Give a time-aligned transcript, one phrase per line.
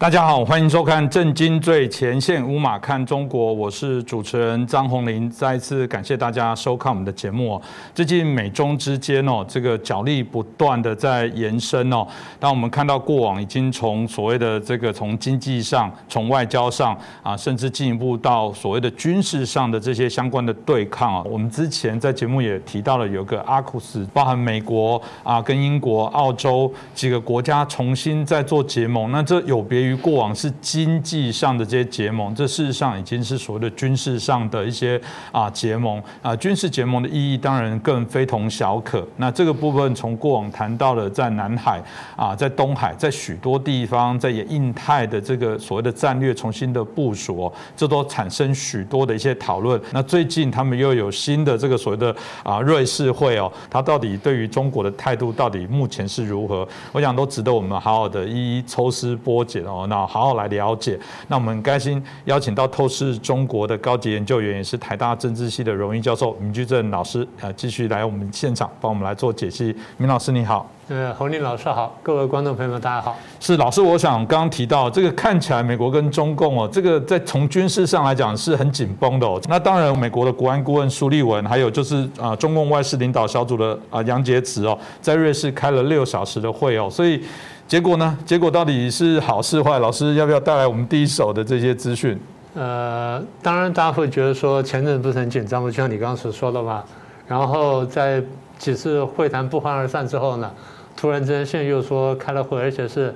[0.00, 5.30] 大家好，欢迎收看《震惊最前线》，乌马看中国，我是主持人张宏林。
[5.30, 7.60] 再一次感谢大家收看我们的节目。
[7.94, 12.06] 最近美中之间哦，这个角力不断的在延伸哦。
[12.38, 21.22] 当我们看到过往已经从所谓的这个从经济上、从外交上啊，甚至进一步到所谓的军事上的这些相关的对抗啊。
[21.26, 29.12] 我们之前在节目也提到了，有个阿库斯，包含美国啊、跟英国、澳洲几个国家重新在做结盟。
[29.12, 29.89] 那这有别于。
[29.90, 35.00] 于过往是经济上的这些结盟，这事实上已经是所谓的军事上的一些
[35.32, 39.06] 啊结盟啊，军事结盟的意义当然更非同小可。
[39.16, 41.82] 那这个部分从过往谈到了在南海
[42.16, 49.80] 啊，在东海，在许多地方，在也印太的这个所谓的战略重新的部署哦，这都产生许多的一些讨论。
[49.92, 56.66] 那最近他们又有新的这个所谓的啊瑞士会哦，它到底对于中国的态度到底目前是如何？
[56.92, 59.79] 我想都值得我们好好的一一抽丝剥茧哦。
[59.86, 60.98] 那好好来了解。
[61.28, 69.74] 那我们很开心邀请到透视中国的高级研究员，也是台大政治系的荣誉教授明居正老师，呃，继续来我们现场帮我们来做解析。
[69.96, 73.16] 明老师你好，呃，侯林老师好，各位观众朋友们大家好。
[73.38, 79.40] 是老师，我想刚刚提到这个看起来美国跟中共哦，这个在从军事上来讲是很紧绷的哦。
[79.48, 87.22] 那当然，美国的国安顾问苏利文，还有就是啊，中共外事领导小组的啊杨洁篪哦，在瑞士开了六小时的会哦，所以。
[87.70, 88.18] 结果呢？
[88.26, 89.78] 结果到底是好是坏？
[89.78, 92.18] 老师要不要带来我们第一手的这些资讯？
[92.54, 95.70] 呃，当然大家会觉得说前阵不是很紧张吗？
[95.70, 96.82] 就像你刚刚所说的嘛。
[97.28, 98.20] 然后在
[98.58, 100.50] 几次会谈不欢而散之后呢，
[100.96, 103.14] 突然之间现在又说开了会，而且是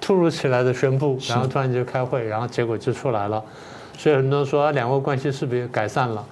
[0.00, 3.42] 突如其来的宣布，然后突然就开会，然后结果就出来了。
[3.98, 6.24] 所以很多人说两国关系是不是改善了？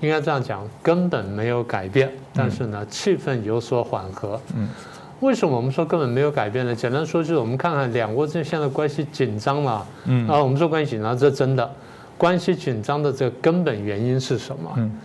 [0.00, 4.38] 应该这样讲，根本没有改变，但是呢，气氛有所缓和。
[4.54, 4.68] 嗯。
[5.24, 6.74] 为什么我们说根本没有改变呢？
[6.74, 11.68] 简单说就是我们看看两国之间现在关系紧张嘛，嗯，啊，我们说关系紧张，这真的
[12.18, 14.70] 关系紧张的这根本原因是什么？
[14.76, 14.98] 嗯，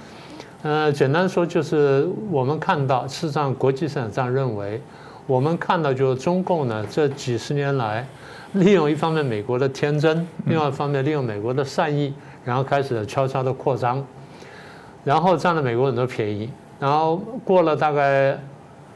[0.63, 4.81] 呃，简单说就是我们看到，事实上国际市场上认为，
[5.25, 8.06] 我们看到就是中共呢这几十年来，
[8.51, 12.13] 利用一方面美国的天真，另外一方面利用美国的善意，
[12.44, 14.06] 然后开始悄悄的扩张，
[15.06, 17.16] 然后占了美国很多便宜，然后
[17.46, 18.38] 过了大概。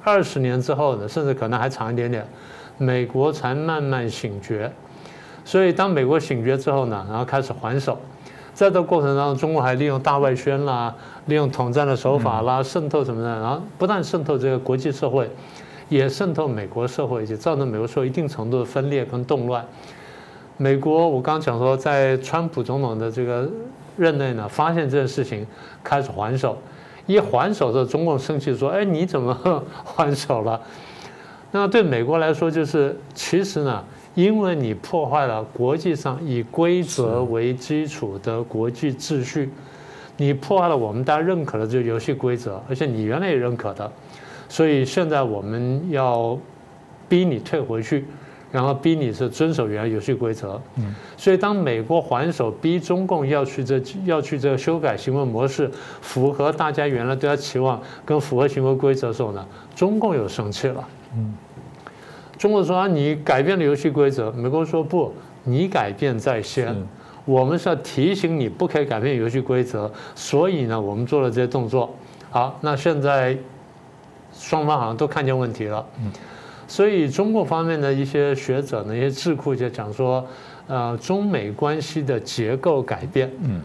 [0.04, 2.28] 二十年之后呢，甚至可能还长一点点，
[2.78, 4.72] 美国才慢慢醒觉。
[5.46, 7.98] 所以当美国醒觉之后呢，然后开始还手，
[8.54, 10.94] 在这过程当中，中国还利用大外宣啦，
[11.26, 15.30] 利用统战的手法啦，渗透什么的，然后不但渗透这个国际社会，
[15.90, 19.66] 也渗透美国社会，以及造成美国社会一定程度的分裂跟动乱。
[20.58, 23.50] 美国，我刚讲说，在川普总统的这个
[23.98, 25.46] 任内呢，发现这件事情，
[25.84, 26.58] 开始还手。
[27.06, 30.60] 一还手的时候，中共生气说：“哎，你怎么 还手了？”
[31.52, 33.84] 那对美国来说，就是其实呢，
[34.16, 39.50] 因为你破坏了国际上以规则为基础的国际秩序，
[40.18, 43.92] 你破坏了我们大家认可的这个游戏规则，而且你原来也认可的，
[44.50, 46.38] 所以现在我们要
[47.08, 48.06] 逼你退回去。
[48.54, 55.68] 然后逼你是遵守原来游戏规则，嗯，所以当美国还手逼中共要去这要去这修改行为模式，
[56.02, 59.44] 符合大家原来对他期望跟符合行为规则的时候呢，
[59.76, 61.34] 中共又生气了，嗯，
[62.38, 65.12] 中国说你改变了游戏规则，美国说不，
[65.44, 66.76] 你改变在先，
[67.26, 71.92] 我们是要提醒你不可以改变游戏规则，所以呢，我们做了这些动作，
[72.30, 73.36] 好，那现在
[74.32, 76.12] 双方好像都看见问题了，嗯。
[76.74, 80.26] 所以，中国方面的一些学者呢，一些智库就讲说，
[80.66, 83.30] 呃，中美关系的结构改变。
[83.44, 83.62] 嗯，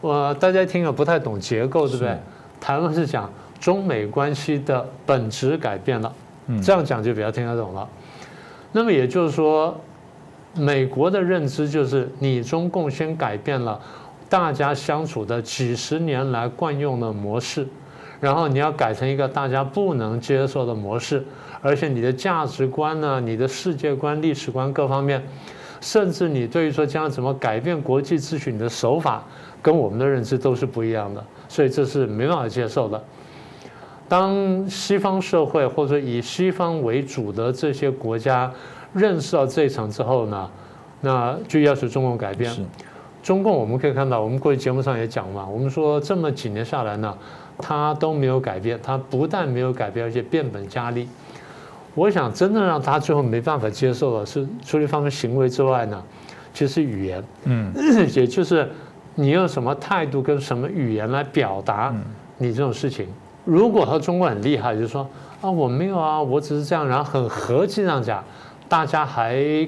[0.00, 2.18] 我大家听了不太懂结构，对不对？
[2.58, 3.30] 台湾是讲
[3.60, 6.10] 中美关系的本质改变了。
[6.46, 7.86] 嗯，这样讲就比较听得懂了。
[8.72, 9.78] 那么也就是说，
[10.54, 13.78] 美国的认知就是你中共先改变了
[14.30, 17.68] 大家相处的几十年来惯用的模式，
[18.20, 21.24] 然后你要改成一个大家不能接受的模式。
[21.62, 25.20] 而且你的价值观呢，你的世界观、历史观各方面，
[25.80, 29.24] 甚至你对于说将来怎么改变国际秩序，你的手法
[29.60, 33.02] 跟我们的认知都是不一样的，所以这是没办法接受的。
[34.08, 38.52] 当西方社会或者以西方为主的这些国家
[38.92, 40.48] 认识到这一层之后呢，
[41.00, 42.54] 那就要求中共改变。
[43.20, 47.12] 中共我们可以看到，我们过去节目上也讲嘛，我们说这么几年下来呢，
[47.58, 51.08] 他都没有改变，他不但没有改变，而且变本加厉。
[51.94, 56.02] 我想，真正让他最后没办法接受的是，除了一方面行为之外呢，
[56.52, 57.72] 其实语言，嗯，
[58.14, 58.70] 也就是
[59.14, 61.94] 你用什么态度跟什么语言来表达
[62.36, 63.08] 你这种事情。
[63.46, 65.08] 如果他中国很厉害，就是说
[65.40, 68.22] 啊，我没有啊，我只是这样，然后很和气这样讲，
[68.68, 69.66] 大家还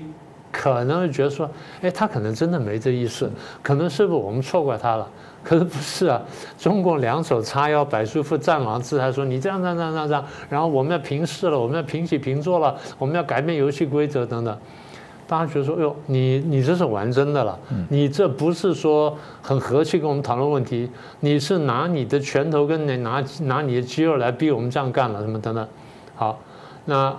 [0.52, 1.49] 可能会觉得说，
[1.81, 3.31] 哎，他可能真的没这意思，
[3.62, 5.08] 可能是不是我们错怪他了？
[5.48, 6.20] 可是不是啊？
[6.58, 14.54] 中共两手叉腰，摆出副战狼姿态，说你这样这样这样这样，然后我们要平视了，我们要平起平坐了，我们要改变游戏规则等等。
[15.26, 17.58] 大家觉得说，哎呦，你你这是玩真的了，
[17.88, 20.90] 你这不是说很和气跟我们讨论问题，
[21.20, 25.66] 你是拿你的拳头跟你拿拿你的肌肉来逼我们这样干了，什么等等。
[26.14, 26.38] 好，
[26.84, 27.16] 那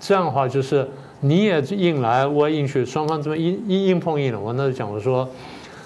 [0.00, 0.88] 这样的话就是
[1.20, 4.40] 你也硬来，我也硬去，双方这么硬硬硬碰硬了。
[4.40, 5.28] 我那就讲我说，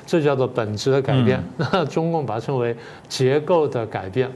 [0.07, 1.43] 这叫做本质的改变。
[1.57, 2.77] 那 中共把它称为
[3.09, 4.31] 结构的改变。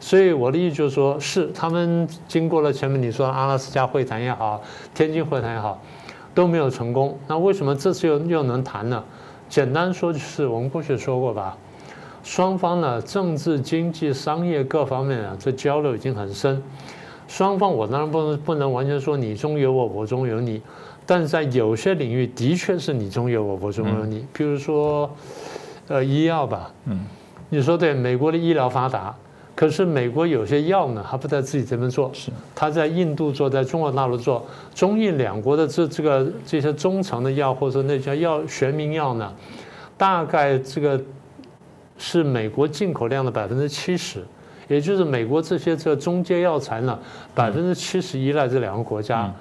[0.00, 4.62] 所以我的意思就是说，是他们经过了前面你说阿拉斯加会谈也好，
[4.94, 5.80] 天津会谈也好。
[6.34, 9.04] 都没有成功，那为什么这次又又能谈呢？
[9.48, 11.56] 简单说就是我们过去说过吧，
[12.24, 16.60] 双方呢政治、经济、商业各方面啊，这交流已经很深。
[17.28, 20.60] 双方我当然不能不能完全说你中有我，我中有你，
[21.06, 24.26] 但是在有些领域的确是你中有我，我中有你。
[24.32, 25.10] 比如说，
[25.88, 27.04] 呃，医药吧，嗯，
[27.50, 29.14] 你说对，美国的医疗发达。
[29.56, 39.32] 可是美国有些药呢，还不在自己这边做，是他在印度做，在中国大陆做，中印两国的这这个这些中成的药或者那些药学名药呢，
[39.96, 41.00] 大概这个
[41.96, 44.24] 是美国进口量的百分之七十，
[44.66, 46.98] 也就是美国这些这个中间药材呢，
[47.32, 49.32] 百分之七十依赖这两个国家，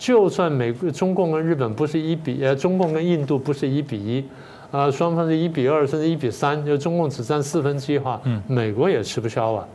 [0.00, 4.24] 就算美国中共跟日本不是一比，呃，中共跟印度不是一比一。
[4.70, 9.68] 啊，双方是一比二，甚至一比三，就中共只占四分之一的话，美国也吃不消啊。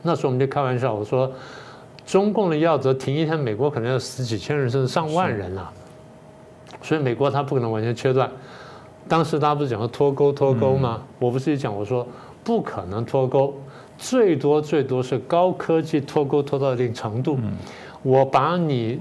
[0.00, 1.30] 那时候我们就开玩笑，我说，
[2.06, 5.70] 中共的药则停一天，美国可能要死几千人，甚至上万人了。
[6.80, 8.30] 所以美国它不可能完全切断。
[9.06, 11.02] 当时大家不是讲说脱钩脱钩吗？
[11.18, 12.06] 我不是也讲我说
[12.42, 13.52] 不可能脱钩，
[13.98, 17.38] 最多最多是高科技脱钩脱到一定程度。
[18.02, 19.00] 我把你，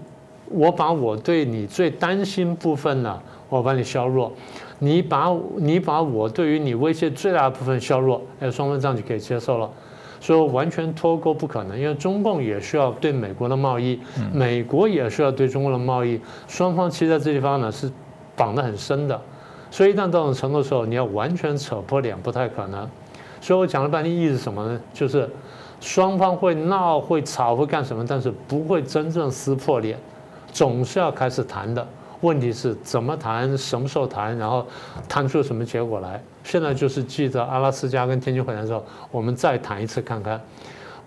[0.49, 4.31] 我把我对你最担心部分呢，我把你削弱。
[4.79, 9.69] 你把你把我对于你威胁最大的部分削弱，哎，双方这样就可以接受了。
[10.19, 13.99] 所以完全脱钩不可能，因为中共也需要对美国的贸易，
[14.33, 17.89] 美国也需要对中国的贸易，双方其实在这地方呢是
[18.35, 19.19] 绑得很深的。
[19.71, 22.87] 所以一旦到这种程度的时候，你要完全扯破脸不太可能。
[23.39, 24.81] 所以我讲了半天意思什么呢？
[24.93, 25.29] 就是
[25.79, 29.97] 双方会闹会吵会干什么，但是不会真正撕破脸，
[30.55, 31.85] 总是要开始谈的。
[32.21, 34.65] 问题是怎么谈，什么时候谈，然后
[35.07, 36.23] 谈出什么结果来？
[36.45, 38.81] 现在就是记得阿拉斯加跟天津会谈的时候，
[39.11, 40.41] 我们再谈一次看看。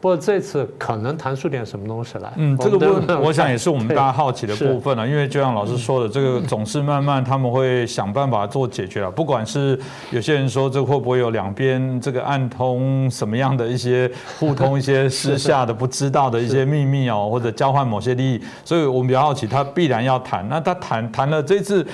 [0.00, 2.32] 不过这次可能谈出点什么东西来。
[2.36, 9.10] 嗯，这个部分我想也是我们大家好奇的部分了，因为就像老师说的，这个总是慢慢他们会想办法做解决了。
[9.10, 9.78] 不管是
[10.10, 14.08] 有些人说这会不会有两边这个暗通什么样的一些
[14.38, 20.48] 互通一些 私下的不知道的一些秘密哦，或者交换某些利益，所以我们比较好奇，他必然要谈。
[20.48, 21.84] 那他谈谈了这次，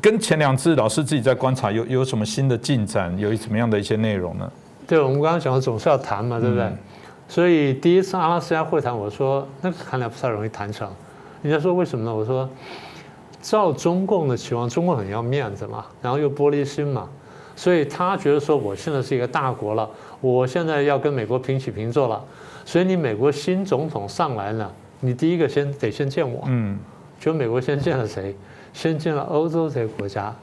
[0.00, 4.50] 跟前两次老师自己在观察有有什么新的进展，有什么样的一些内容呢？
[4.86, 6.66] 对，我们刚刚讲的总是要谈嘛，对不对？
[7.32, 10.86] 所以第一次阿拉斯加会谈，我说那个看来不太容易谈成。
[11.40, 12.14] 人家说为什么呢？
[12.14, 12.46] 我说
[13.40, 17.08] 照中共的期望，中共很要面子嘛，然后又玻璃心嘛，
[17.56, 19.88] 所以他觉得说我现在是一个大国了，
[20.20, 22.22] 我现在要跟美国平起平坐了，
[22.66, 24.70] 所以你美国新总统上来呢，
[25.00, 26.44] 你第一个先得先见我。
[26.48, 26.78] 嗯。
[27.18, 28.36] 就美国先见了谁？
[28.74, 30.34] 先见了欧洲这些国家，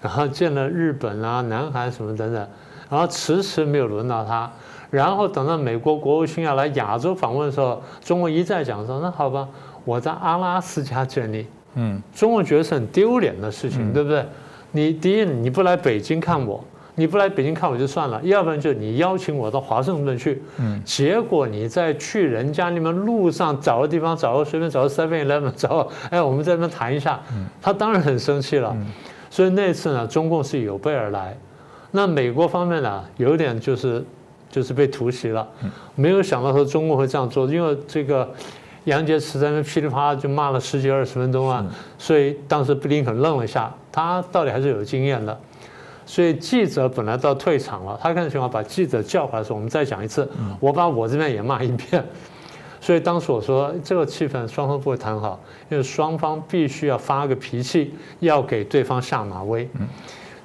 [0.00, 2.48] 然后见了日本啊、南韩什么等等，
[2.90, 4.50] 然后迟迟没有轮到他。
[4.92, 9.48] 然后等到美国国务卿要来亚洲访问的时候，中国一再讲说：“那好吧，
[9.86, 11.46] 我在阿拉斯加见你。”
[11.76, 14.22] 嗯，中国觉得是很丢脸的事情，对不对？
[14.72, 16.62] 你第一，你不来北京看我，
[16.96, 20.42] 你不来北京看我就算了，要不然就你邀请我到华盛顿去。
[20.58, 27.18] 嗯，结果你在去人家那边路上找个地方，找个随便找个 Seven Eleven 找，哎，我们在那边谈一下。
[27.32, 28.76] 嗯，他当然很生气了。
[29.30, 31.34] 所以那次呢，中共是有备而来。
[31.92, 34.04] 那美国方面呢，有点就是。
[34.52, 35.48] 就是被突袭了，
[35.96, 38.30] 没有想到说中国会这样做，因为这个
[38.84, 41.64] 杨洁篪在那噼里啪啦就骂了十几二十分钟啊，
[41.96, 45.40] 所以当时布林肯愣了一下，他到底还是有经验的，
[46.04, 50.28] 所以记者本来都要退场了，他看情况把记者叫回来说，我们再讲一次，
[50.60, 52.04] 我把我这边也骂一遍，
[52.78, 55.40] 所以当时我说这个气氛双方不会谈好，
[55.70, 59.66] 因为双方必须要发个脾气，要给对方下马威。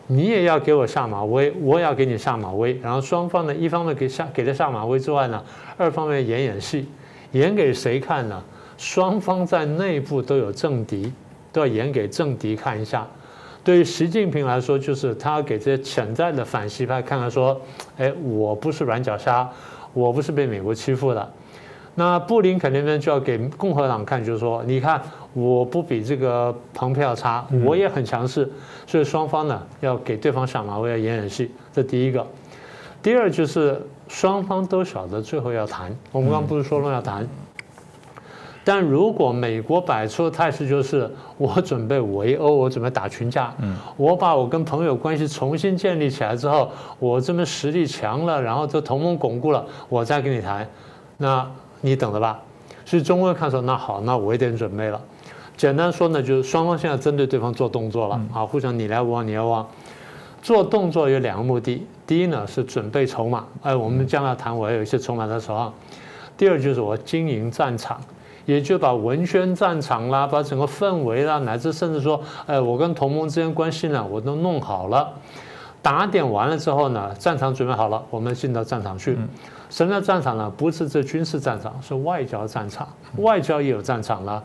[0.07, 5.43] 你也要给我下马威，我也要给你下马威，然后双方呢，一方面给下给他下马威之外呢，
[5.77, 6.87] 二方面演演戏，
[7.33, 8.41] 演给谁看呢？
[8.77, 11.11] 双方在内部都有政敌，
[11.51, 13.05] 都要演给政敌看一下。
[13.63, 17.59] 对于习近平来说，就是他给这些潜在的反西派看看，说，
[17.97, 19.49] 哎，我不是软脚虾，
[19.93, 21.33] 我不是被美国欺负的。
[21.99, 25.01] 那布林肯那边就要给共和党看，就是说，你看
[25.33, 28.47] 我不比这个蓬佩奥差，我也很强势，
[28.85, 31.51] 所以双方呢要给对方下马威，要演演戏。
[31.73, 32.23] 这第一个。
[33.01, 37.27] 第二就是双方都晓得最后要谈，我们刚刚不是说了要谈？
[38.63, 43.51] 但如果美国摆出的态势就是我准备围殴，我准备打群架，
[43.95, 50.67] 我把我跟朋友关系重新建立起来之后，我这边实力强了，然后这同盟巩固了，我再跟你谈，
[51.17, 51.49] 那
[51.81, 52.39] 你等着吧。
[52.85, 55.01] 所以中国看说那好，那我有点准备了。
[55.55, 59.67] 简单说呢，就是双方现在针对对方做动作了啊，互相你来我往，你来我往。
[60.41, 65.73] 做动作有两个目的，第一呢是准备筹码，哎，我们将来谈我要有一些筹码的时候。
[66.37, 67.99] 第二就是我经营战场。
[68.45, 75.11] 也就把文宣战场啦，把整个氛围啦，乃至甚至说，哎，我跟同盟之间关系呢，我都弄好了。
[75.81, 79.17] 打点完了之后呢，战场准备好了，我们进到战场去。
[79.69, 80.51] 什么叫战场呢？
[80.55, 82.87] 不是这军事战场，是外交战场。
[83.17, 84.41] 外交也有战场了。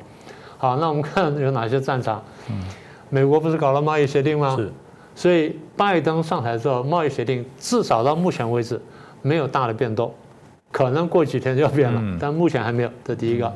[0.59, 2.23] 好，那我们看有哪些战场？
[3.09, 4.57] 美国不是搞了贸易协定吗？
[4.57, 4.71] 是。
[5.15, 8.81] 所以拜登上台之后，贸易协定至少到目前为止
[9.21, 10.13] 没有大的变动，
[10.71, 12.91] 可能过几天就要变了，但目前还没有。
[13.05, 13.53] 这第一个。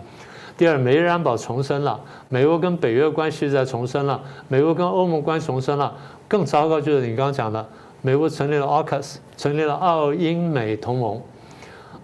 [0.58, 5.92] 第二，美日安保重申了，美国跟北约关系在重申了，美国跟欧盟关系重申了。
[6.28, 7.66] 更糟糕就是你刚刚讲的，
[8.02, 11.20] 美国成立了 AUKUS，成立了澳英美同盟。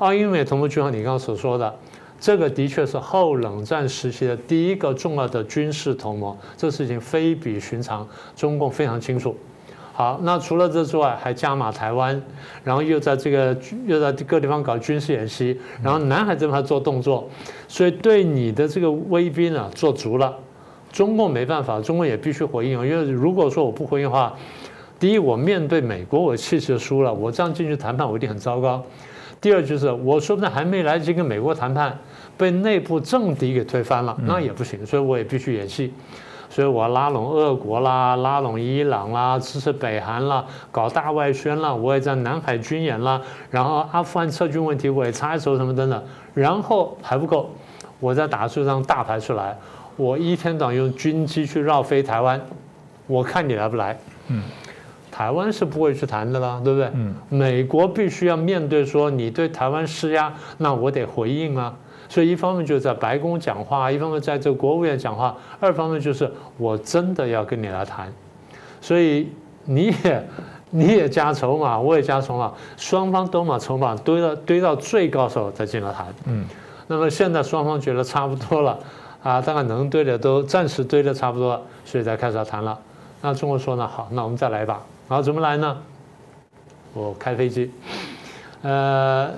[0.03, 1.73] 澳英美同盟就像你刚刚所说的，
[2.19, 9.37] 这个的确是后冷战时期的第一个重要的军事同盟，这事情非比寻常，中共非常清楚。
[9.93, 12.21] 好，那除了这之外，还加码台湾，
[12.65, 13.57] 然后又在这个
[13.87, 17.29] 又在各地方搞军事演习，然后南海这边还做动作，
[17.69, 20.37] 所以对你的这个威逼呢做足了，
[20.91, 24.35] 中共没办法，中共也必须回应，因为如果说我不回应的话，
[24.99, 28.83] 第一我面对美国我气势就输了，我这样进去谈判我一定很糟糕；
[29.43, 31.99] 第二就是我说不定还没来得及跟美国谈判，
[32.39, 35.93] 被内部政敌给推翻了，那也不行，所以我也必须演戏。
[36.49, 43.19] 所以我要拉拢俄国啦，拉拢伊朗啦，支持北韩啦，搞大外宣啦，我也在南海军演啦，
[43.51, 47.51] 然后阿富汗撤军问题我也插手什么等等，然后还不够，
[47.99, 49.57] 我再打出张大牌出来，
[49.97, 52.39] 我一天到晚用军机去绕飞台湾，
[53.07, 53.99] 我看你来不来？
[54.29, 54.43] 嗯，
[55.23, 56.91] 台湾是不会去谈的啦，对不对？
[56.95, 61.73] 嗯，美国必须要面对说你对台湾施压，那我得回应啊。
[62.09, 68.13] 所以一方面就是在白宫讲话，一方面在这个国务院讲话，二方面就是我真的要跟你来谈，
[68.81, 69.29] 所以
[69.65, 70.29] 你也
[70.71, 76.07] 你也加筹码，我也加筹码，双方都把筹码堆到堆到最高时候再进来谈。
[76.27, 76.45] 嗯，
[76.89, 78.77] 那么现在双方觉得差不多了，
[79.23, 82.77] 啊，大概能堆的都暂时堆的差不多了，所以才开始要谈了。
[83.25, 84.67] 那中国说呢，好，那我们再来一
[85.09, 85.79] 把，然后怎么来呢？
[86.95, 87.71] 我开飞机，
[88.63, 89.31] 呃。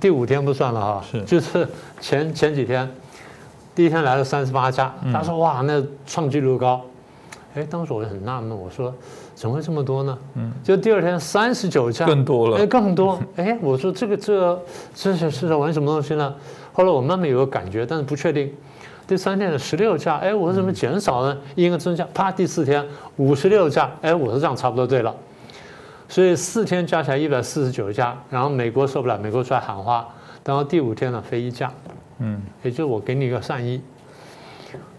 [0.00, 1.66] 第五天不算了哈，是就是
[2.00, 2.88] 前前几天，
[3.74, 6.82] 第一天来了三十八架，他说哇那创纪录高，
[7.54, 8.94] 哎当时我就很纳闷，我说
[9.34, 10.18] 怎么会这么多呢？
[10.34, 14.62] 嗯，就第二天三十九家，更多了，哎更多，哎我说这个这
[14.94, 16.34] 这是是在玩什么东西呢？
[16.72, 18.52] 后来我慢慢有个感觉，但是不确定。
[19.06, 21.36] 第三天的十六架，哎我说怎么减少呢？
[21.54, 22.84] 应该增加，啪第四天
[23.16, 25.14] 五十六架，哎我说这样差不多对了。
[26.08, 30.08] 所以四天加起来一百四十九架，然后美国受不了，美国出来喊话，
[30.44, 31.72] 然后第五天呢飞一架，
[32.18, 33.80] 嗯，也就是我给你一个善意。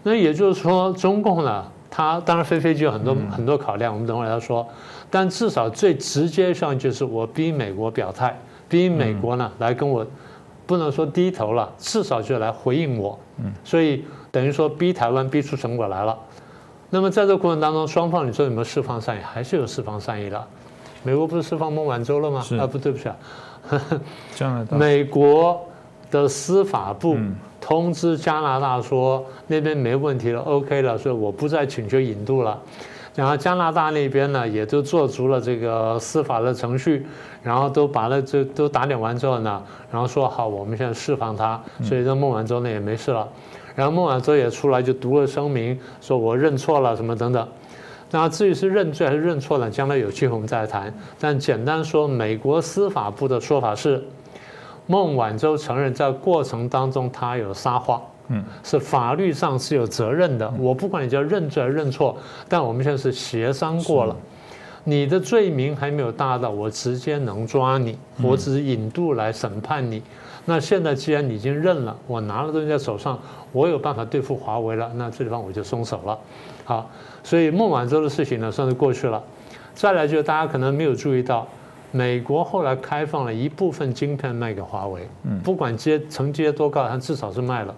[0.02, 4.66] 那也就是说，中共呢，它当然飞飞机有很多很多考量，我们等会儿要说，
[5.10, 8.38] 但至少最直接上就是我逼美国表态，
[8.68, 10.06] 逼美国呢来跟我，
[10.68, 16.16] 不能说低头了，至少就来回应我，嗯，所以等于说逼台湾逼出成果来了。
[16.90, 19.20] 那么在这个过程当中，双方你说有没有释放善意？
[19.22, 20.46] 还是有释放善意的。
[21.02, 22.44] 美国不是释放孟晚舟了吗？
[22.60, 25.58] 啊，不对不起啊，美国
[26.10, 27.16] 的司法部
[27.60, 32.60] 通知加拿大说那边没问题了，OK 了，所以我不再请求引渡了。
[33.18, 37.04] 然后加拿大那边呢，也都做足了这个司法的程序，
[37.42, 39.60] 然后都把那这都打点完之后呢，
[39.90, 43.26] 然后说好，我们现在释放他，所以这孟晚舟呢也没事了。
[43.74, 47.48] 然后孟晚舟也出来就读了声明，说我认错了什么等等。
[48.12, 49.68] 那至于是认罪还是认错呢？
[49.68, 50.94] 将来有机会我们再谈。
[51.18, 54.00] 但简单说，美国司法部的说法是，
[54.86, 60.52] 孟晚舟承认在过程当中他有撒谎，嗯，是法律上是有责任的。
[60.58, 62.16] 我不管你叫认罪还是认错，
[62.48, 64.16] 但我们现在是协商过了，
[64.84, 70.02] 你的罪名还没有大到我直接能抓你，我只是引渡来审判你。
[70.44, 73.18] 那现在既然你已经认了，我拿了东西在手上，
[73.52, 76.18] 我有办法对付华为了，那这地方我就松手了。
[76.64, 76.90] 好。
[77.24, 79.22] 所以孟晚舟的事情呢，算是过去了。
[79.74, 81.46] 再来就是大家可能没有注意到，
[81.92, 87.74] 美国后来开放了一部分晶片卖给华为，嗯，不管接承接多高，它至少是卖了。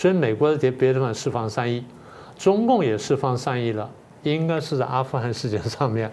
[0.00, 1.84] 所以美国的别别的地方释放善意，
[2.38, 3.86] 中共也释放善意了，
[4.22, 6.10] 应该是在阿富汗事件上面，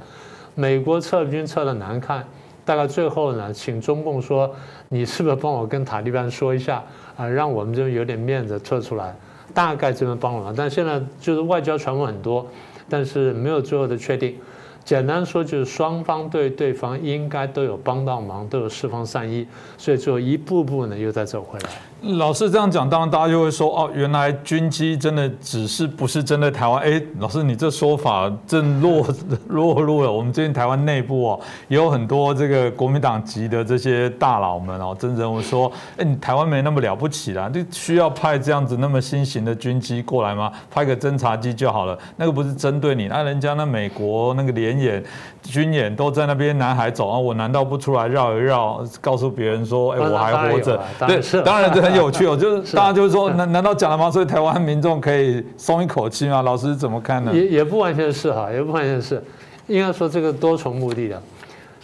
[0.55, 2.27] 美国撤军撤的难看，
[2.65, 4.53] 大概最后呢，请中共说，
[4.89, 6.83] 你是不是帮我跟塔利班说一下
[7.15, 9.15] 啊，让我们这边有点面子撤出来，
[9.53, 12.45] 大概这边帮了忙，但现在就是外交传闻很多，
[12.89, 14.35] 但是没有最后的确定。
[14.83, 19.45] 简单说就是双方对对方应该都有帮到忙，都有释放善意，
[19.77, 21.69] 所以最后一步步呢又再走回来。
[22.01, 26.79] 老师这样讲，当然大家就会说哦，原来军机真的只是不是针对台湾？
[26.79, 29.03] 哎，老师你这说法正落
[29.49, 40.51] 落入了我们最近台湾内部哦，也有很多这个国民党籍的这些大佬们哦，真认为说，哎，你台湾没那么了不起啦，就需要派这样子那么新型的军机过来吗？
[40.69, 45.03] 派个侦察机就好了，那个不是针对你，那人家那美国那个联演
[45.41, 50.79] 军演都在那边南海走啊，我难道不出来绕一绕，告诉别人说，哎，我还活着？
[50.99, 51.86] 对，当然这。
[51.89, 54.09] 很有趣哦， 就是大家就是说，难难道讲了吗？
[54.11, 56.41] 所以台湾民众可以松一口气吗？
[56.41, 57.31] 老师怎么看呢？
[57.33, 59.23] 也也不完全是哈，也不完全是，
[59.67, 61.21] 应该说这个多重目的的。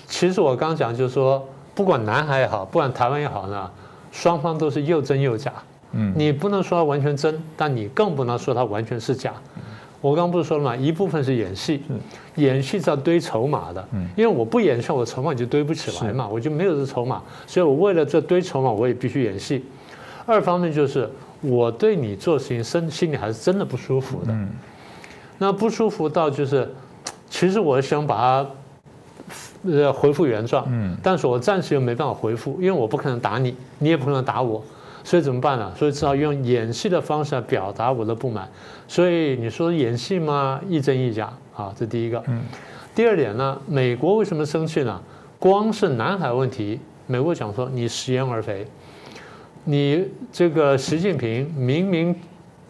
[0.08, 1.44] 其实我刚讲就是说，
[1.74, 3.70] 不管南海也好，不管台湾也好呢，
[4.12, 5.52] 双方都是又真又假。
[5.94, 9.34] 嗯，你不能说它完全真，但你更不能说它完全是假。
[10.02, 10.76] 我刚不是说了吗？
[10.76, 11.82] 一部分是演戏，
[12.36, 13.88] 演戏是要堆筹码的。
[13.94, 19.64] 嗯，因为我不演戏，我筹码就堆不起来嘛，我就没有这筹码，所以我为了这堆筹码，我也必须演戏。
[20.26, 21.10] 二方面就是
[21.42, 24.32] 我对你做事情，心心里还是真的不舒服的。
[24.32, 24.50] 嗯，
[25.38, 26.70] 那不舒服到就是，
[27.30, 28.50] 其实我想把它
[29.70, 30.66] 呃回复原状。
[30.70, 34.64] 嗯，但是我暂时又没办法回复，因为我不可能打你，你也不可能打我，
[35.04, 35.74] 所以怎么办呢？
[35.76, 38.48] 所以只好用演戏的方式来表达我的不满。
[38.88, 40.62] 所以你说演戏吗？
[40.70, 42.24] 一真一假啊，这第一个。
[42.28, 42.42] 嗯，
[42.96, 45.02] 第二点呢，美国为什么生气呢？
[45.38, 48.66] 光是南海问题，美国讲说你食言而肥。
[49.66, 52.14] 你这个习近平明明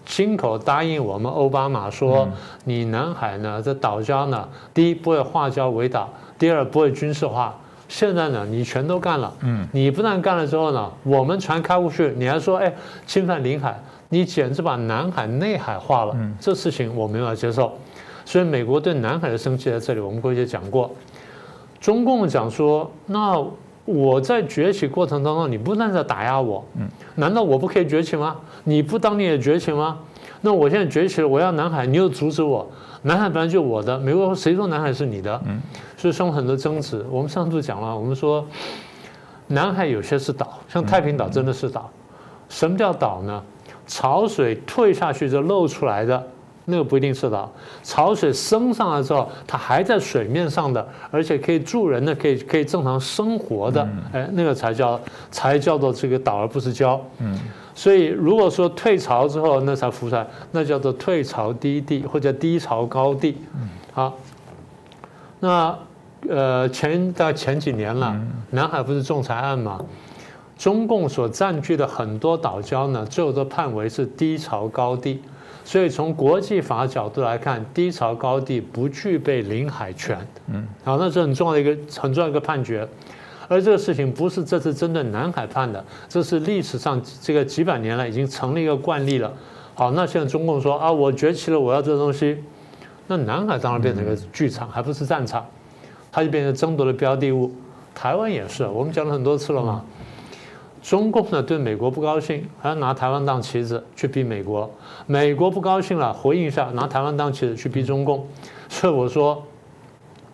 [0.05, 2.27] 亲口答应我们奥巴马说，
[2.65, 7.57] 你南海呢这岛礁呢，第一不会化礁为岛，第二不会军事化。
[7.87, 12.71] 现在呢你全都干了，嗯，你不但干了之后呢，我们船开过去，你还说哎
[13.07, 17.71] 侵犯领海，你简直把南海内海化了，这事情我没法接受。
[18.25, 20.91] 所以美国对南海的生气在这里，我们过去讲过。
[21.79, 23.43] 中共讲说那。
[23.85, 28.37] 我在崛起过程当中，你不断在打压我，嗯，难道我不可以崛起吗？
[28.63, 29.99] 你不当你也崛起吗？
[30.41, 32.65] 那我现在崛起了，我要南海，你又阻止我，
[33.01, 35.41] 南海本来就我的，美国谁说南海是你的？
[35.45, 35.59] 嗯，
[35.97, 37.05] 所以生很多争执。
[37.09, 38.45] 我们上次讲了，我们说
[39.47, 41.89] 南海有些是岛，像太平岛真的是岛。
[42.49, 43.43] 什么叫岛呢？
[43.85, 46.25] 潮水退下去就露出来的。
[46.65, 47.51] 那个不一定是岛，
[47.83, 54.99] 潮水升上来之后，它还在水面上的，而且可以住人的，可以可以正常生活的，哎，那个才叫
[55.29, 56.97] 才叫做这个岛，而不是礁。
[57.19, 57.37] 嗯，
[57.75, 63.37] 所以如果说退潮之后那才浮出来，那叫做退潮低地或者低潮高地。
[63.55, 64.13] 嗯，好，
[65.41, 65.77] 那
[66.29, 68.17] 呃前大概前几年了，
[68.51, 69.83] 南海不是仲裁案嘛，
[70.57, 75.21] 中共所占据的很多岛礁呢，最后都判为是低潮高地。
[75.65, 80.17] 所以从国际法角度来看，低潮高地不具备领海权。
[80.47, 82.87] 嗯，好，那是很重要的一个很重要的一个判决。
[83.47, 89.31] 而这个事情不是这次针对南海判的，这是历史上这个几百年来已经成了一个惯例了。
[89.73, 92.37] 好，那现在中共说啊，我崛起了，我要这东西，
[93.07, 95.45] 那南海当然变成一个剧场，还不是战场，
[96.11, 97.51] 它就变成争夺的标的物。
[97.93, 99.83] 台湾也是，我们讲了很多次了嘛。
[100.83, 104.69] 中共呢对美国不高兴，还要拿台湾当棋子去逼美国；
[105.07, 108.27] 美国不高兴了，回应一下，拿台湾当棋子去逼中共。
[108.67, 109.41] 所以我说，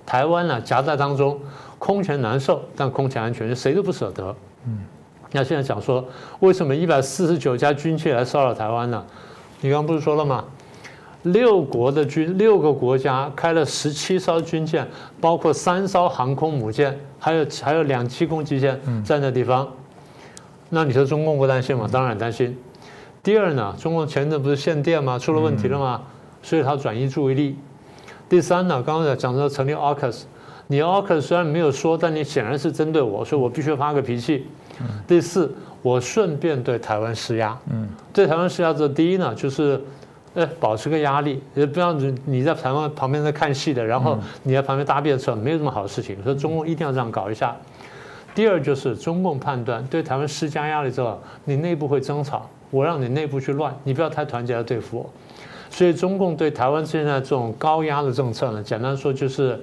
[0.08, 1.40] 台湾呢夹在当中，
[1.78, 4.36] 空前难受，但空前安全，谁都不舍得。
[4.66, 4.80] 嗯，
[5.32, 6.04] 那现在讲说，
[6.40, 9.06] 为什么一百四十九家军舰来骚扰台湾呢？
[9.62, 10.44] 你刚刚不是说了吗？
[11.22, 14.88] 六国的军，六个国家开了十七艘军舰，
[15.22, 19.68] 包括三艘航空母舰，还有还有两栖攻击舰在那地方。
[20.70, 21.90] 那你说中共不担心吗？
[21.92, 22.58] 当然担心。
[23.22, 25.20] 第二呢，中共前阵不是限电吗？
[25.20, 26.02] 出了问题了吗？
[26.42, 27.58] 所以他转移注意力。
[28.30, 30.22] 第三呢，刚刚讲到成立 AUKUS，
[30.68, 34.46] 你 AUKUS 虽然没有说，但你显然是针对我，所以我必须发个脾气。
[35.06, 37.58] 第四，我顺便对台湾施压。
[37.70, 39.82] 嗯，对台湾施压，这第一呢，就是，
[40.36, 46.16] 呃，保持个压力，也不要你你在台湾旁边在看戏的，然后你在旁边搭便车，没有这么好的事情。
[46.24, 47.54] 所以中共一定要这样搞一下。
[48.36, 55.10] 第二就是中共判断对台湾施加压力之后，你内部会争吵，我让你内部去乱，你不要太团结来对付我。
[55.70, 59.60] 所以中共对台湾现在这种高压的政策呢，简单说就是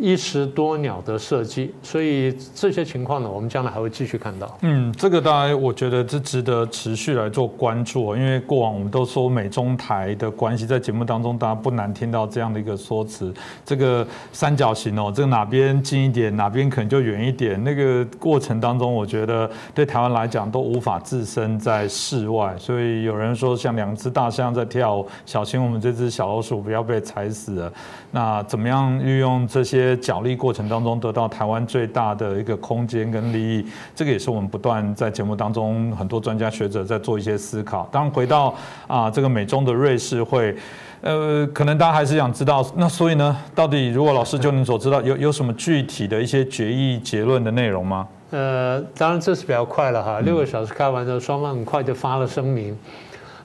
[0.00, 4.58] 一石多鸟的设计，所以这些情况呢，我们将来还会继续看到。
[4.62, 13.32] 嗯，这个当然，我觉得这值得持续来做关注，因为过往我们都说美中台的关系，在节目当中大家不难听到这样的一个说辞，
[13.64, 27.72] 这个三角形哦，这个哪边近一点，哪边可能就远一点，那个过程当中，我觉得对台湾来讲都无法置身在室外，所以有人说像两只大象在跳舞，小心我们这只小老鼠不要被踩死了。
[28.12, 33.66] 那怎么样运用这些角力过程当中得到台湾最大的一个空间跟利益？
[33.94, 37.88] 这个也是我们不断在节目当中很多专家学者在做一些思考。
[37.90, 38.54] 当然回到
[38.86, 40.54] 啊这个美中的瑞士会，
[41.00, 48.06] 呃，可能大家还是想知道，那所以呢，到底如果老师就您所知道，有有什么具体的一些决议结论的内容吗？
[48.30, 52.76] 呃，当然这是比较快了哈，六个小时开完之后，双方很快就发了声明。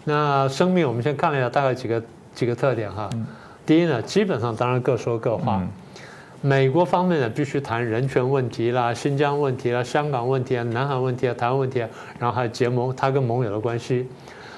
[0.04, 2.02] 那声明我们先看了一下，大概几个
[2.34, 3.10] 几个特点哈。
[3.66, 5.60] 第一呢，基本上当然各说各话。
[6.46, 14.08] 美国方面呢，必须谈人权问题啦、新疆问题啦、香港问题啊、南海问题啊、台湾问题啊，然后还有结盟，他跟盟友的关系。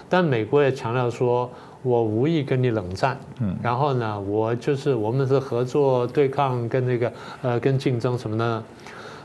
[0.10, 1.50] 但美国也强调说，
[1.84, 3.18] 我无意跟你冷战。
[3.40, 3.56] 嗯。
[3.64, 8.62] 然后呢，我就是我们是合作对抗跟那个呃跟竞争什么的。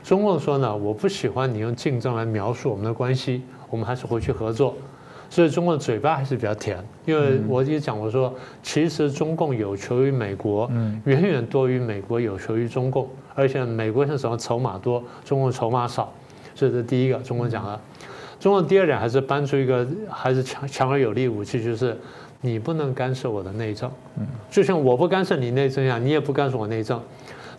[0.05, 4.77] 中共说呢，我不喜欢你用竞争来描述我们的关系，我们还是回去合作。
[5.33, 10.71] 所以中共嘴巴还是比较甜，因为我也讲过说，其实中共有求于美国，
[11.05, 16.13] 远远多于美国有求于中共，而且美国是什么筹码多，中共筹码少，
[16.55, 17.17] 这是第一个。
[17.21, 17.81] 中共讲了，
[18.39, 21.99] 中共第二点还是搬出一个还是强强而有力武器，就是
[22.43, 23.91] 你不能干涉我的内政，
[24.51, 27.01] 就像我不干涉你内政一样，你也不干涉我内政。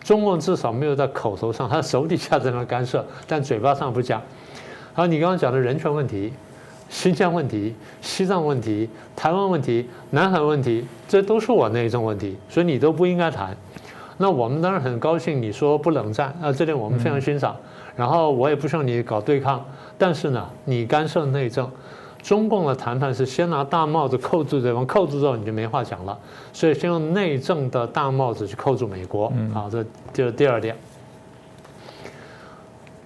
[0.04, 4.22] 中共至少没有在口头上，他手底下在那干涉，但嘴巴上不讲。
[4.92, 6.32] 好，你刚刚讲的人权问题。
[6.88, 13.56] 新疆问题、西藏问题、台湾问题、南海问题，这都是我内政问题，所以你都不应该谈。
[14.16, 17.56] 那我们当然很高兴，你说不冷战，啊，这点我们非常欣赏。
[17.96, 19.64] 然后我也不希望你搞对抗，
[19.98, 21.68] 但是呢，你干涉内政，
[22.22, 26.16] 中共的谈判是先拿大帽子扣住对方，扣住之后你就没话讲了。
[26.52, 30.76] 所以先用内政的大帽子去扣住美国，好，这就是第二点。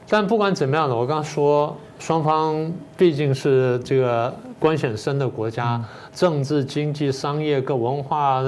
[0.08, 1.74] 但不管怎么样呢，我刚说。
[1.98, 5.82] 双方毕竟是这个关系很深的国家，
[6.12, 8.42] 政治、经济、商业各文化，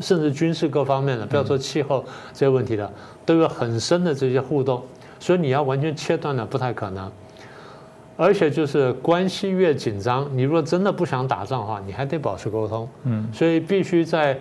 [0.00, 2.90] 甚至军事各方面的，不要说气候这些问题的，
[3.26, 4.82] 都有很深的这些互动，
[5.20, 7.10] 所以你要完全切断了，不太可能。
[8.16, 12.88] 而且就是关系越紧张，你如果真的不想打仗的话，你还得保持沟通。
[13.04, 14.36] 嗯，所以必须在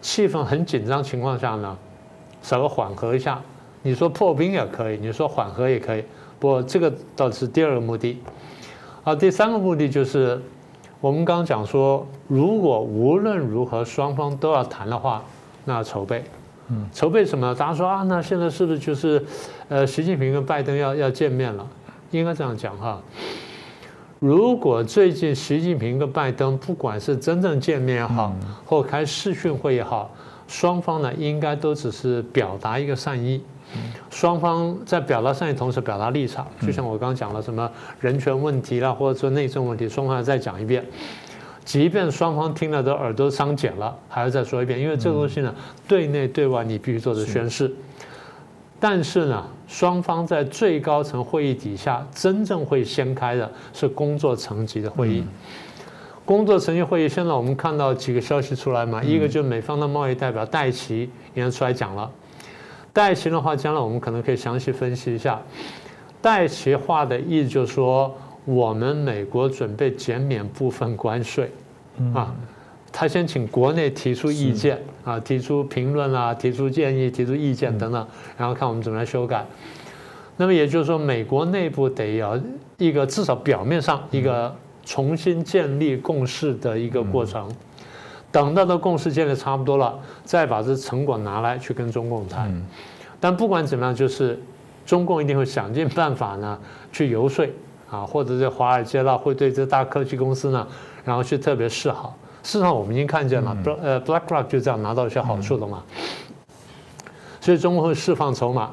[0.00, 1.76] 气氛很紧张情况下呢，
[2.42, 3.40] 稍微缓和一下。
[3.82, 6.04] 你说破冰也可以，你说缓和也可以。
[6.42, 8.18] 不，这个倒是第二个目的，
[9.04, 10.42] 啊，第三个目的就是，
[11.00, 15.22] 我们刚刚讲说，如果无论如何双方都要谈的话，
[15.64, 16.24] 那筹备，
[16.68, 17.54] 嗯，筹备什么？
[17.54, 19.24] 大家说啊，那现在是不是就是，
[19.68, 21.64] 呃，习近平跟拜登要要见面了？
[22.10, 23.00] 应该这样讲哈，
[24.18, 28.34] 如果最近习近平跟拜登不管是真正见面也好，
[28.66, 30.10] 或开视讯会也好，
[30.52, 33.42] 双方呢应该都只是表达一个善意。
[34.10, 40.84] 双方在表达善意同时表达立场，就像我刚刚讲了什么人权问题啦，或者说内政问题，双方要再讲一遍。
[41.64, 45.54] 即便双方听了都耳朵伤茧了，还要再说一遍，因为这个东西呢，
[45.88, 47.72] 对内对外你必须做的宣誓。
[48.78, 55.24] 但是呢，双方在最高层会议底下，真正会掀开的是工作层级的会议。
[56.24, 62.10] 工作层级会议，现在我们看到几个消息出来嘛，一个就是美方的贸易代表戴奇也出来讲了。
[62.92, 65.40] 戴奇的话，将来我们可能可以详细分析一下。
[66.20, 71.50] 戴奇话的意思就是说，我们美国准备减免部分关税，
[72.14, 72.32] 啊，
[72.92, 78.06] 他先请国内提出意见啊，提出评论啊，提出建议，提出意见等等，
[78.36, 79.44] 然后看我们怎么来修改。
[80.36, 82.38] 那么也就是说，美国内部得要
[82.78, 87.50] 一个至少表面上一个重新建立共识的一个过程。
[88.30, 92.50] 等到的共识建立差不多了，再把这成果拿来去跟中共谈。
[93.20, 94.42] 但不管怎么样，就是
[94.86, 96.58] 中共一定会想尽办法呢，
[96.90, 97.46] 去游说
[97.90, 100.66] 啊，或者在华尔街啦，会对这大科技公司呢，
[101.04, 102.16] 然后去特别示好。
[102.42, 105.82] 事实上，我们已经看见了，呃，BlackRock 就这样拿到一些好处了嘛。
[107.40, 108.70] 所以中共会释放筹码，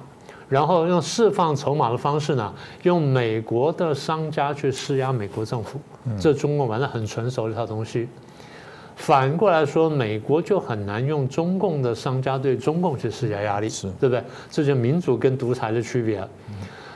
[0.48, 5.80] 然后用释放筹码的方式呢，用美国的商家去施压美国政府。
[6.17, 8.08] 这中共玩的很纯熟的一套东西。
[8.95, 13.69] 反过来说，美国就很难用中共的商家对中共去施加压力，
[14.00, 14.22] 对不对？
[14.50, 16.22] 这就民主跟独裁的区别。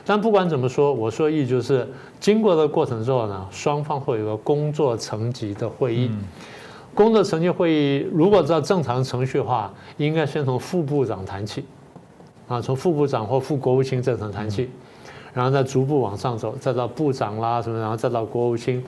[0.04, 1.88] 但不管怎么说，我说意就是，
[2.20, 6.10] 经过的过程之后呢，双方会有个工作层级的会议。
[6.94, 11.64] 工作层级会议如果照正常程序的话，应该先从副部长谈起，
[12.46, 14.68] 啊，从副部长或副国务卿这层谈起，
[15.34, 18.82] 然后再逐步往上走，再到部长啦什么，然后再到国务卿。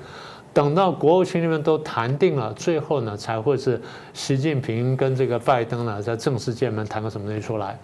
[0.54, 3.78] 等到国务卿那边都谈定了，最后呢才会是
[4.14, 7.78] 习近平跟这个拜登呢在正式见面谈个什么东西出来。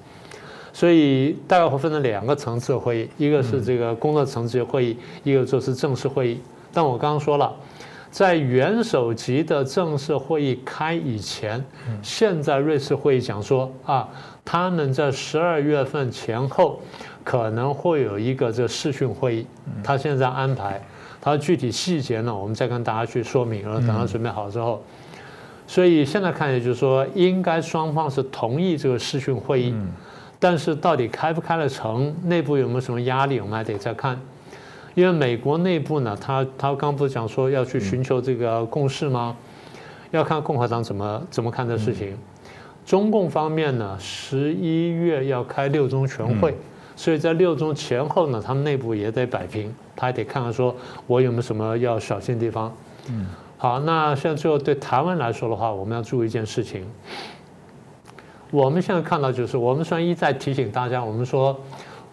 [0.73, 6.41] 所以大概会分成两个层次会议，一个是这个工作层级会议，一个就是正式会议。
[6.73, 7.55] 但我刚刚说了，
[8.11, 11.63] 在元首级的正式会议开以前，
[12.01, 14.09] 现在瑞士会议讲说啊，
[14.47, 16.81] 他们在十二月份前后
[17.25, 19.47] 可能会有一个这视讯会议，
[19.83, 20.81] 他现在安排。
[21.25, 23.63] 他具体细节呢，我们再跟大家去说明。
[23.63, 24.83] 然后等他准备好之后，
[25.69, 29.73] 所以现在看也就是说，应该双方是同意这个视讯会议，
[30.41, 34.21] 但是到底开不开得成，内部有没有什么压力，我们还得再看。
[34.95, 39.37] 因为美国内部呢，他他刚不是讲说要去寻求这个共识吗？
[40.11, 42.19] 要看共和党怎么怎么看这事情。
[42.85, 46.57] 中共方面呢，十一月要开六中全会。
[46.95, 50.75] 所以在六中前后呢，他们内部也得摆平，他还得看看说
[51.07, 52.73] 我有没有什么要小心的地方。
[53.09, 53.27] 嗯，
[53.57, 56.87] 好，那现在最后对台湾来说的话，我们要注意一件事情。
[58.51, 61.59] 我们现在看到就是，我们虽然一再提醒大家，我们说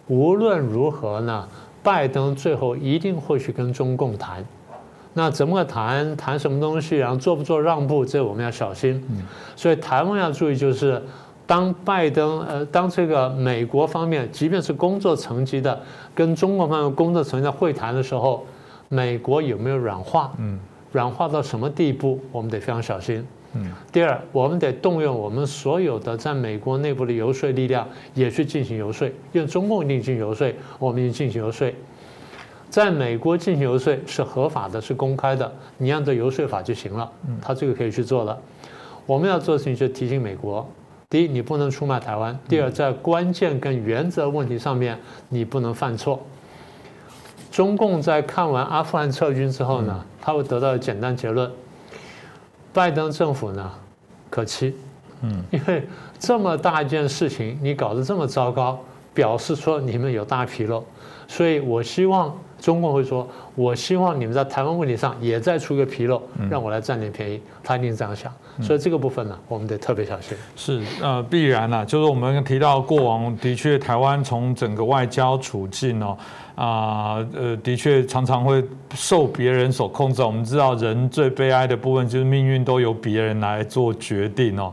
[0.06, 1.46] 无论如何呢，
[1.82, 4.44] 拜登最后一定会去跟中共谈。
[5.12, 6.16] 那怎么谈？
[6.16, 6.96] 谈什么东西？
[6.96, 8.04] 然后做不做让步？
[8.04, 9.04] 这我们要小心。
[9.54, 11.02] 所以台湾要注意就是。
[11.50, 15.82] 当拜登呃，当这个美国方面，即便是工作层级的
[16.14, 18.46] 跟中国方面工作层级的会谈的时候，
[18.88, 20.32] 美国有没有软化？
[20.38, 20.56] 嗯，
[20.92, 22.20] 软化到什么地步？
[22.30, 23.26] 我们得非常小心。
[23.54, 27.84] 嗯，第二，我们得动用我们所有的在美国内部的游说力量，
[28.14, 29.08] 也去进行游说。
[29.32, 31.68] 因为中共一定进行游说，我们也进行游说。
[32.68, 37.10] 在美国进行游说是合法的，是公开的，你按照游说法就行了。
[37.26, 38.40] 嗯，他这个可以去做的。
[39.04, 40.64] 我们要做的事情就提醒美国。
[41.10, 44.96] 第一，你不能出卖台湾；第二，在关键跟原则问题上面，
[45.28, 46.24] 你不能犯错。
[47.50, 51.50] 中共在看完阿富汗撤军之后呢，他会得到简单结论：
[52.72, 53.72] 拜登政府呢
[54.30, 54.76] 可期。
[55.22, 55.84] 嗯，因为
[56.16, 58.78] 这么大一件事情，你搞得这么糟糕，
[59.12, 60.84] 表示说你们有大纰漏。
[61.26, 67.42] 所以我希望中共会说：我希望你们在台湾问题上也再出个纰漏，让我来占点便宜。
[67.64, 68.32] 他一定这样想。
[68.60, 70.36] 所以这个部分呢，我们得特别小心。
[70.56, 76.16] 是呃，必然啊，就是我们提到过往的确，台湾从整个外交处境哦，
[76.54, 78.62] 啊呃，的确常常会
[78.94, 80.22] 受别人所控制。
[80.22, 84.72] 我们知道，人最悲哀的部分就是命运都由别人来做决定哦。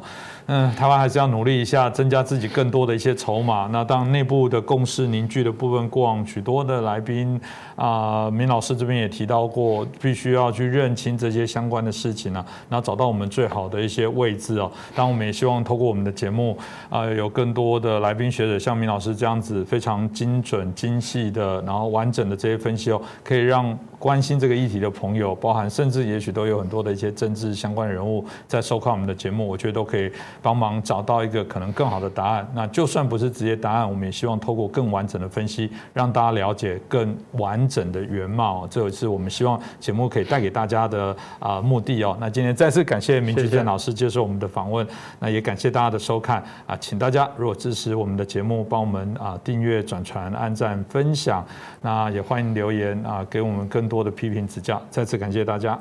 [0.50, 3.68] 嗯，台湾还是要努力一下，增加自己更多的一些筹码。
[3.70, 7.38] 那当内部的共识凝聚的部分，过往许多的来宾
[7.76, 14.72] 啊，明老师这边也提到过，必须要去认清这些相关的事情啊，然后找到我们最好的一些位置哦。
[14.96, 16.58] 当我们也希望透过我们的节目
[16.90, 30.12] 啊，有更多的来宾学者，像明老师这样子非常精准、精细的，然后完整的这些分析哦，可以让关心这个议题的朋友，包含甚至也许都有很多的一些政治相关人物在收看我们的节目，我觉得都可以。
[30.42, 32.50] 帮忙找到一个可能更好的答案。
[32.54, 38.68] 那就算不是直接答案，我们也希望透过更完整的分析，让大家了解更完整的原貌。
[38.70, 42.16] 这也是我们希望节目可以带给大家的啊目的哦。
[42.20, 44.88] 那今天再次感谢明志健老师接受我们的访问，
[45.20, 51.46] 那也感谢大家的收看啊，请大家如果支持我们的节目，帮我们啊订阅、转传、按赞、分享。
[51.82, 54.82] 那也欢迎留言啊，给我们更多的批评指教。
[54.89, 55.80] 再次感谢大家。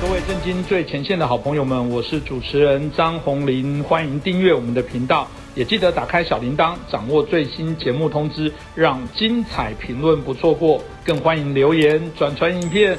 [0.00, 12.96] 各位震惊最前线的好朋友们，我是主持人张宏林，欢迎订阅我们的频道，也记得打开小铃铛，掌握最新节目通知，让精彩评论不错过，更欢迎留言转传影片。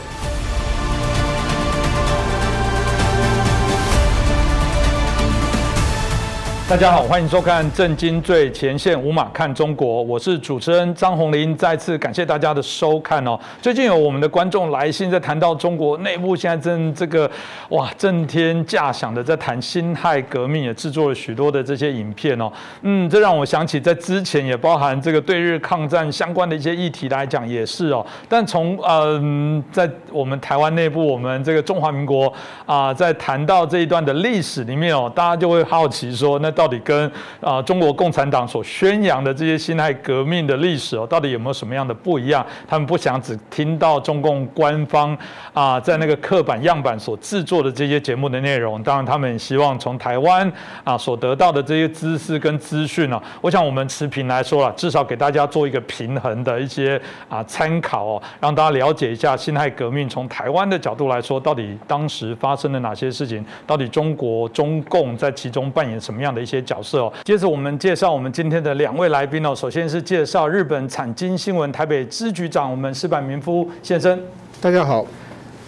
[6.69, 11.56] 大家好，欢迎收看《震惊最前线》，五马看中国，我是主持人张宏林。
[11.56, 13.39] 再次感谢大家的收看哦。
[13.62, 17.32] 最近有我们的观众来信，在谈到中国内部现在正这个
[17.69, 22.51] 哇震天价响的，在谈辛亥革命，也制作了许多的这些影片哦。
[22.82, 28.06] 嗯，这让我想起在之前也包含这个对日抗战相关的一些议题来讲，也是哦。
[28.27, 32.32] 但从嗯在我们台湾内部，我们这个中华民国
[32.65, 36.53] 啊，在谈到这一段的历史里面哦，大家就会好奇说那。
[36.58, 42.43] 到底跟啊中国共产党所宣扬的这些辛亥革命的历史哦，到底有没有什么样的不一样？
[42.67, 45.15] 他们不想只听到中共官方
[45.54, 50.52] 啊在那个刻板样板所制作的这些节目的内容，当然他们希望从台湾
[50.84, 67.13] 啊所得到的这些知识跟资讯呢，我想我们持平来说了，至少给大家做一个平衡的一些啊参考哦，让大家了解一下辛亥革命从台湾的角度来说，到底当时发生了哪些事情，到底中国中共在其中扮演什么样的些角色哦。
[67.25, 74.17] 接着我们介绍我们今天的两位来宾哦，首先是介绍日本产经新闻台北支局长我们石板民夫先生，
[74.62, 75.05] 大家好。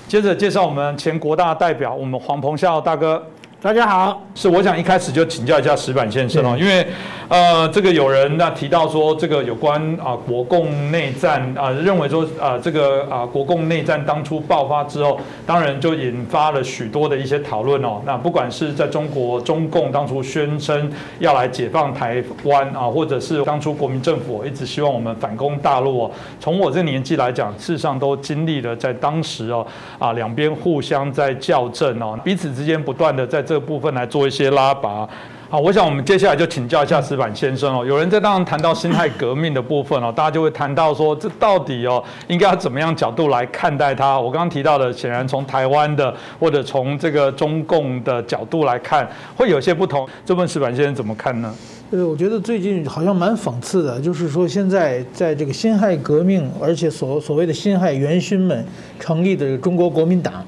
[0.08, 3.22] 接着介绍我们前国大代表我们黄鹏孝大哥。
[3.62, 6.88] 大家好，是我想一开始就请教一下石板先生哦，因为
[7.28, 18.02] 呃，这个有人那提到说，这个有关啊国共内战啊，认为说啊这个啊国共内战当初爆发之后，当然就引发了许多的一些讨论哦。
[18.06, 29.68] 那不管是在中国中共当初宣称要来解放台湾啊，或者是当初国民政府一直希望我们反攻大陆哦，从我这年纪来讲，事实上都经历了在当时哦
[30.00, 33.44] 啊两边互相在校正哦，彼此之间不断的在。
[33.50, 35.10] 这个部分来做一些拉拔，
[35.50, 37.84] 好，我想我们接下来就请教一下石板先生哦。
[37.84, 44.20] 有人在当然谈到辛亥革命的部分哦，大家就会谈到说，这到底哦应该要怎么样角度来看待它？
[44.20, 50.08] 我刚刚提到的，显然从台湾的或者从这个中共的角度来看，会有些不同。
[50.24, 51.52] 这问石板先生怎么看呢？
[51.90, 58.64] 呃，我觉得最近好像蛮讽刺的，就是说现在在这个辛亥革命，而且所所谓的辛亥元勋们
[59.00, 60.46] 成立的中国国民党。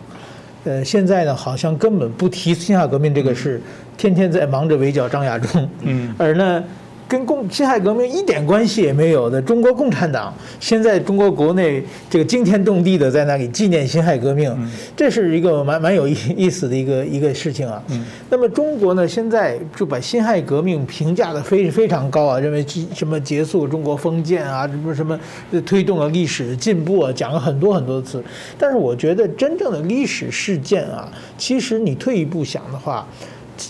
[0.63, 3.61] 呃，现在呢，好像根本不提辛亥革命这个事，
[3.97, 6.63] 天天在忙着围剿张亚中，嗯，而呢。
[7.11, 14.49] 跟共辛亥革命一点关系也没有的中国共产党，现在中国国内这个惊天动地的在那里纪念辛亥革命，
[14.95, 17.83] 这是一个蛮蛮有意 意思的一个一个事情啊。
[18.29, 25.19] 那么中国呢，现在就把辛亥革命评价的非非常高啊，认为什么结束中国封建啊，什么什么
[25.65, 28.23] 推动了历史的进步啊，讲了很多很多次。
[28.57, 33.05] 但是我觉得真正的历史事件啊，其实你退一步想的话，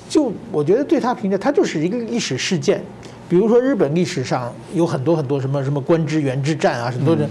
[0.08, 2.80] 就我觉得对他评价，他就是一个历史事件。
[3.32, 7.26] 比如说，日本历史上有很多很多什么什么官之源之战啊，很多人，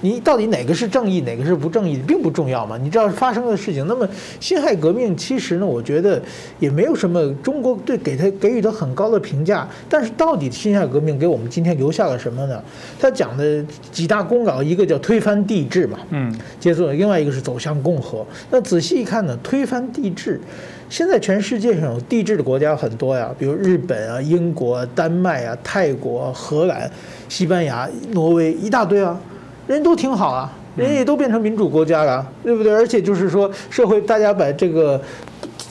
[0.00, 2.76] 你到底哪个是正义，哪个是不正义，并不重要嘛。
[2.76, 3.86] 你知道发生的事情。
[3.86, 4.04] 那么
[4.40, 6.20] 辛亥革命其实呢，我觉得
[6.58, 9.68] 也没有什么中国对给他给予他很高的评价。
[9.88, 12.60] 但是到底辛亥革命给我们今天留下了什么呢？
[12.98, 18.26] 他讲的几大功劳，一个叫推翻帝制嘛，嗯，接着另外一个是走向共和。
[18.50, 20.40] 那仔细一看呢，推翻帝制。
[20.90, 26.88] 现在全世界上有帝制的国家很多呀，比如日本啊、英国、丹麦啊、泰国、荷兰、
[27.28, 29.18] 西班牙、挪威，一大堆啊，
[29.66, 32.72] 人都挺好啊，人也都变成民主国家了，对不对？
[32.72, 35.00] 而且就是说，社会大家把这个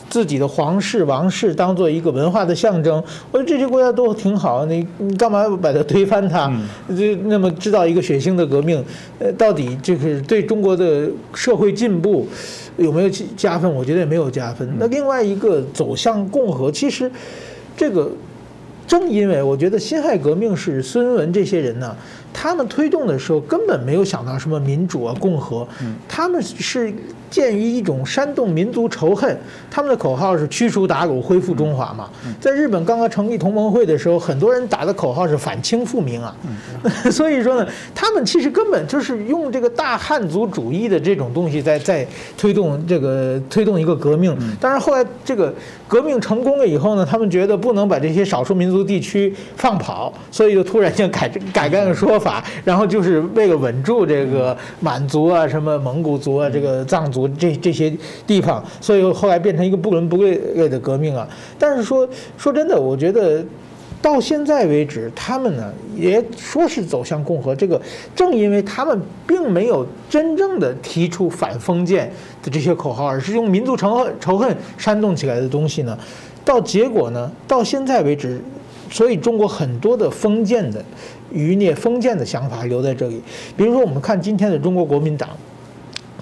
[0.10, 6.52] 自己的皇室、王室当做一个文化的象征，我觉得这些国家都挺好，你你干嘛要把它推翻它？
[6.89, 8.84] 就那么制造一个血腥的革命，
[9.19, 12.28] 呃，到底这个对中国的社会进步？
[12.78, 13.74] 有没有加分？
[13.74, 14.68] 我觉得也没有加分。
[14.80, 17.12] 那另外一个走向共和，其实
[17.76, 18.12] 这个
[18.88, 21.96] 正因为我觉得辛亥革命是孙文这些人呢，
[22.34, 25.68] 他们推动的时候根本没有想到什么民主啊、共和，
[26.08, 26.94] 他们是。
[27.34, 29.36] 鉴于一种煽动民族仇恨，
[29.72, 32.08] 他们的口号是驱除鞑虏，恢复中华嘛。
[32.39, 36.36] 在日本刚刚成立同盟会的时候，很多人打的口号是反清复明啊。
[37.12, 42.06] 所以说呢，他们其实根本就是用这个大汉族主义的这种东西在在
[42.38, 44.38] 推动这个推动一个革命。
[44.62, 45.52] 但是后来这个
[45.88, 57.23] 革命成功了以后呢，他们觉得不能把这些少数民族地区放跑，所以就突然间改改改了说法，然后就是为了稳住这个满族啊、什么蒙古族啊、这个藏族。
[57.28, 57.92] 这这些
[58.26, 61.28] 地方，所以后来变成一个不伦不类的革命啊。
[61.58, 62.08] 但是说
[62.38, 63.44] 说真的，我觉得
[64.02, 67.56] 到现在为止，他们呢也说是走向共和。
[67.56, 67.82] 这个
[68.16, 72.12] 正因为他们并没有真正的提出反封建
[72.44, 75.98] 的这些口号，而是用民族仇恨仇恨煽动起来的东西呢，
[76.44, 78.42] 到结果呢，到现在为止，
[78.90, 80.84] 所以中国很多的封建的
[81.32, 83.22] 余孽、封建的想法留在这里。
[83.56, 85.30] 比如说，我们看今天的中国国民党。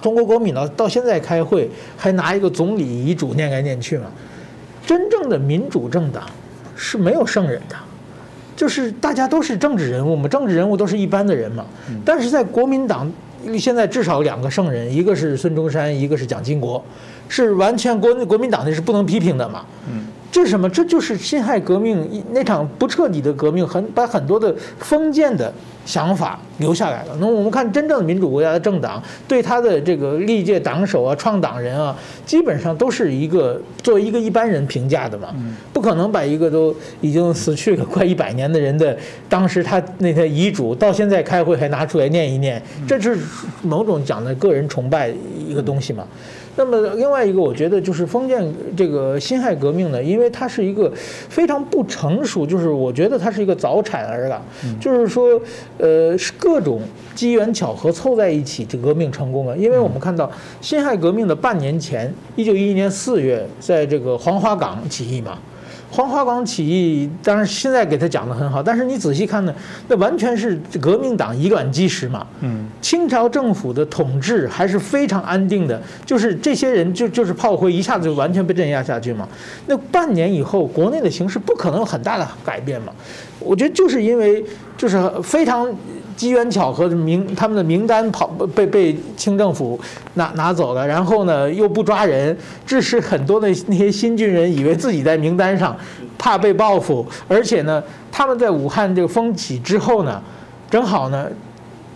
[0.02, 4.06] 中国国民党到现在开会还拿一个总理遗嘱念来念去嘛？
[4.84, 6.24] 真正的民主政党
[6.74, 7.76] 是没有圣人的，
[8.56, 11.64] 就是大家都是政治人物嘛，政治人物都是一般的人嘛。
[12.04, 13.10] 但是在国民党，
[13.58, 16.84] 现在至少两个圣人，一个是孙中山，一个是蒋经国，
[17.28, 19.64] 是完全国国民党的是不能批评的嘛。
[20.32, 20.68] 这是什么？
[20.70, 25.52] 这就是辛亥革命那场不彻底的革命，很把很多的封建的
[25.84, 27.14] 想法留下来了。
[27.20, 35.28] 那我们看真正的民主国家的政党，对他的这个历届党首啊、创党人啊，基本上都是一个作为一个一般人评价的嘛，
[35.70, 38.96] 不可能把一个都已经死去了快一百年的人的
[39.28, 43.18] 当时他那些遗嘱到现在开会还拿出来念一念，这是
[43.60, 45.12] 某种讲的个人崇拜
[45.46, 46.06] 一个东西嘛。
[46.54, 48.44] 那么另外一个，我觉得就是封建
[48.76, 54.42] 这个辛亥革命呢，因为它是一个非常不成熟，就是我觉得它是一个早产儿了，
[54.78, 55.40] 就是说，
[55.78, 56.80] 呃，是各种
[57.14, 59.56] 机缘巧合凑在一起，这革命成功了。
[59.56, 60.30] 因为我们看到
[60.60, 65.38] 辛亥革命的半年前，一九一一年四月，在这个黄花岗起义嘛。
[65.92, 69.54] 黄花岗起义，当然现在给他讲的很好，但是你仔细看呢，
[69.88, 72.26] 那完全是革命党以卵击石嘛。
[72.40, 79.28] 嗯，清朝政府的统治还是非常安定的，就是这些人就就是炮灰，一下子就完全被镇压下去嘛。
[79.66, 82.90] 那半年以后，国内的形势不可能有很大的改变嘛。
[83.38, 84.42] 我觉得就是因为
[84.78, 85.70] 就是非常。
[86.16, 89.78] 机缘巧合名，他们的名单跑被被清政府
[90.14, 92.36] 拿拿走了，然后呢又不抓人，
[92.66, 95.76] 致使很多的那些新军人以为自己在名单上，
[96.18, 100.22] 怕被报复，而且呢他们在武汉这个风起之后呢，
[100.70, 101.28] 正好呢，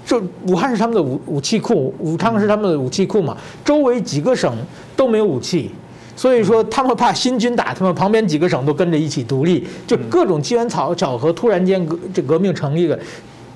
[0.05, 4.57] 就武汉是他们的武武器库，武昌是他们的武器库嘛，周围几个省
[4.97, 5.71] 都没有武器，
[6.15, 12.99] 所以说他们怕新军打他们，旁边几个省都跟着一起独立，就各种机缘巧巧合，突然间革这革命成立了。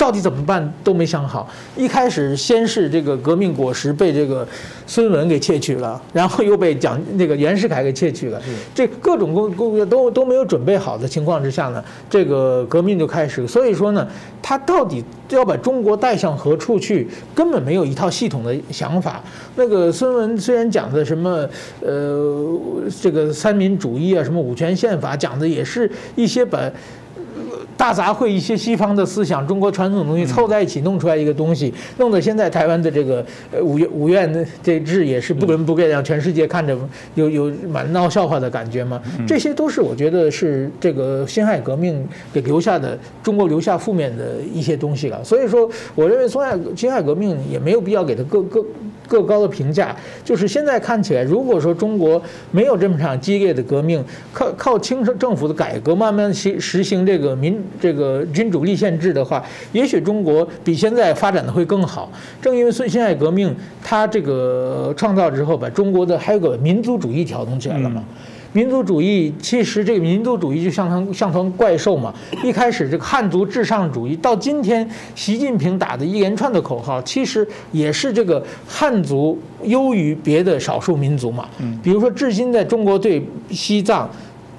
[0.00, 1.46] 到底怎么办都没想好。
[1.76, 4.48] 一开始先是这个革命果实被这个
[4.86, 8.40] 孙文给窃取了，然后又被蒋那个袁世凯给窃取了。
[8.74, 13.46] 这各种工工作都都没有准备好的情况之下呢，这个革命就开始。
[13.46, 14.08] 所以说呢，
[14.40, 19.22] 他到底要把中国带向何处去，根本没有一套系统的想法。
[19.56, 21.46] 那个孙文虽然讲的什么
[21.82, 22.58] 呃
[23.02, 26.58] 这个三民主义啊，什么五权宪法，讲的也是一些把。
[27.80, 36.76] 大杂烩一些西方的思想，中国传统东西凑在一起弄出来一个东西，弄得现在台湾的这个呃五院五院的这制也是不伦不类，让全世界看着
[37.14, 39.00] 有有蛮闹笑话的感觉嘛。
[39.26, 45.24] 这些都是我觉得是这个辛亥革命给留下的中国留下负面的一些东西了。
[45.24, 48.62] 所以说，我认为辛亥辛亥革命也没有必要给他各各。
[49.10, 49.94] 更高的评价，
[50.24, 54.02] 就是现在看起来，如果说中国没有这么场激烈的革命，
[54.32, 62.08] 靠靠清政府的改革，慢慢实实行这个民这个君主立宪制的话，也许中国比现在发展的会更好。
[62.40, 63.52] 正因为孙辛亥革命，
[63.82, 68.04] 他这个创造之后，把中国的还有个民族主义调动起来了嘛。
[68.52, 72.12] 民族主义其实这个民族主义就像成像成怪兽嘛。
[72.42, 81.48] 一开始这个汉族至上主义，到今天习近平打的一连串的口号，其实也是这个汉族优于别的少数民族嘛。
[81.82, 84.10] 比如说至今在中国对西藏。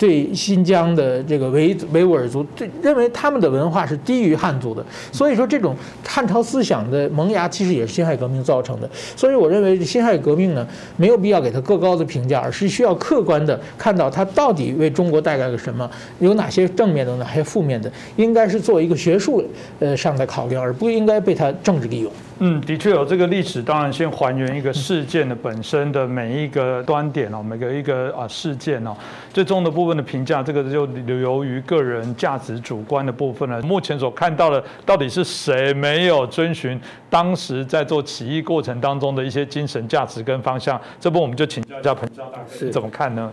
[0.01, 8.89] 对新疆的这个维维吾尔族，对认为他们的文化是低于汉族的，所以说这种汉朝思想的萌芽，其实也是辛亥革命造成的。
[9.15, 15.87] 所以我认为辛亥革命呢，没有必要给他过高的评价，而是需要客观的看到它到底为中国带来了什么，
[16.17, 19.43] 有哪些正面的，哪些负面的，应该是做一个学术
[19.77, 22.11] 呃上的考量，而不应该被他政治利用。
[22.43, 28.97] 嗯，的确有这个历史，当然先还原一个事件的本身的每一个端点哦，每个一个啊事件哦，
[29.31, 30.87] 最终的部分的评价，这个就
[31.19, 33.61] 由于个人价值主观的部分了。
[33.61, 36.81] 目前所看到的，到底是谁没有遵循
[37.11, 40.81] 当时在做起义过程当中的一些精神价值跟方向？
[40.99, 43.31] 这不我们就请教一下彭教大哥，你怎么看呢？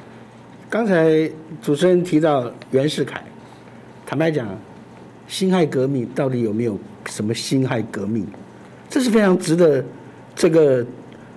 [0.69, 1.09] 刚才
[1.63, 3.23] 主持人提到袁世凯，
[4.05, 4.47] 坦白讲，
[5.27, 8.27] 辛亥革命到底有没有什么辛亥革命？
[8.91, 9.85] 这是非常值得
[10.35, 10.85] 这个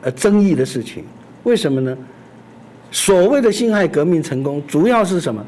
[0.02, 1.04] 呃争议的事情，
[1.44, 1.98] 为什么呢？
[2.92, 5.46] 所谓的辛亥革命成功，主要是什么？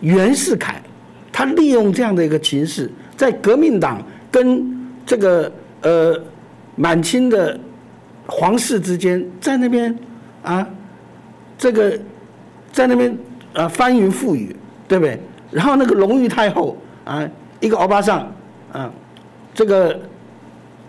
[0.00, 0.80] 袁世凯
[1.30, 6.18] 他利用这样的一个形势，在革命党跟这个呃
[6.76, 7.58] 满清的
[8.26, 9.94] 皇室之间，在那边
[10.42, 10.66] 啊，
[11.58, 11.98] 这个
[12.72, 13.16] 在那边
[13.52, 14.56] 啊翻云覆雨，
[14.88, 15.20] 对不对？
[15.50, 17.28] 然后那个隆裕太后啊，
[17.60, 18.32] 一个欧巴桑
[18.72, 18.90] 啊，
[19.54, 20.00] 这个。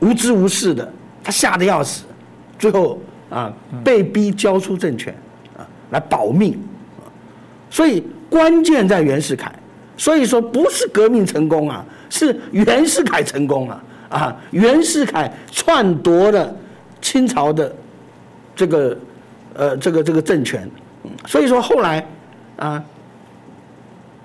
[0.06, 0.88] 无知无识的，
[1.24, 2.04] 他吓得要死，
[2.60, 3.52] 最后啊
[3.84, 5.12] 被逼交出政权
[5.58, 6.56] 啊来保命，
[7.72, 9.52] 所以关键在袁世凯，
[9.98, 16.56] 所以说不是革命成功啊，是袁世凯成功了啊，袁世凯篡夺了
[17.02, 17.76] 清朝的
[18.56, 18.98] 这个
[19.56, 20.70] 呃这个这个政权，
[21.26, 22.08] 所以说后来
[22.58, 22.84] 啊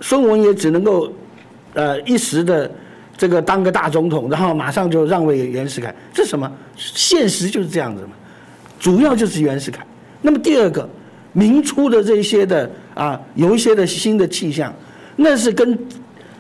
[0.03, 1.11] 孙文也只能够
[1.73, 2.71] 呃一时的。
[3.21, 6.51] 这个当个大总统，然后马上就让位袁世凯，这什么？
[6.75, 8.13] 现实就是这样子嘛。
[8.79, 9.87] 主要就是袁世凯。
[10.23, 10.89] 那么第二个，
[11.35, 14.75] 明初的这些的啊有一些的新的气象，
[15.17, 15.79] 那是跟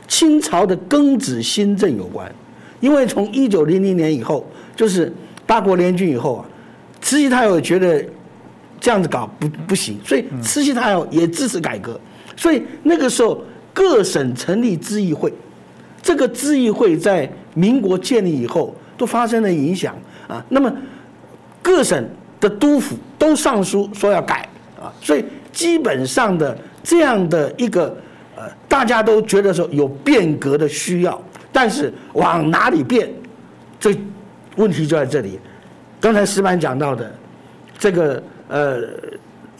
[0.09, 2.35] 清朝的庚子新政有关。
[2.81, 5.13] 因为从一九零零年以后，就是
[5.45, 6.47] 八国联军以后啊，
[7.03, 8.03] 慈禧太后觉得
[8.81, 12.01] 这样子搞不不行，所以慈禧太后也支持改革。
[12.39, 15.31] 所以那个时候各省成立咨议会，
[16.03, 19.95] 这个咨议会在民国建立以后都发生了影响
[20.29, 20.45] 啊。
[20.49, 20.73] 那么
[21.63, 22.09] 各省
[22.41, 24.49] 的督府都上书说要改
[24.81, 27.97] 啊，所以基本上的这样的一个
[28.37, 31.21] 呃，大家都觉得说有变革的需要。
[31.53, 33.11] 但是往哪里变，
[33.81, 33.93] 这
[34.55, 35.37] 问题就在这里。
[36.01, 37.13] 刚才石板讲到的，
[37.77, 38.83] 这个呃，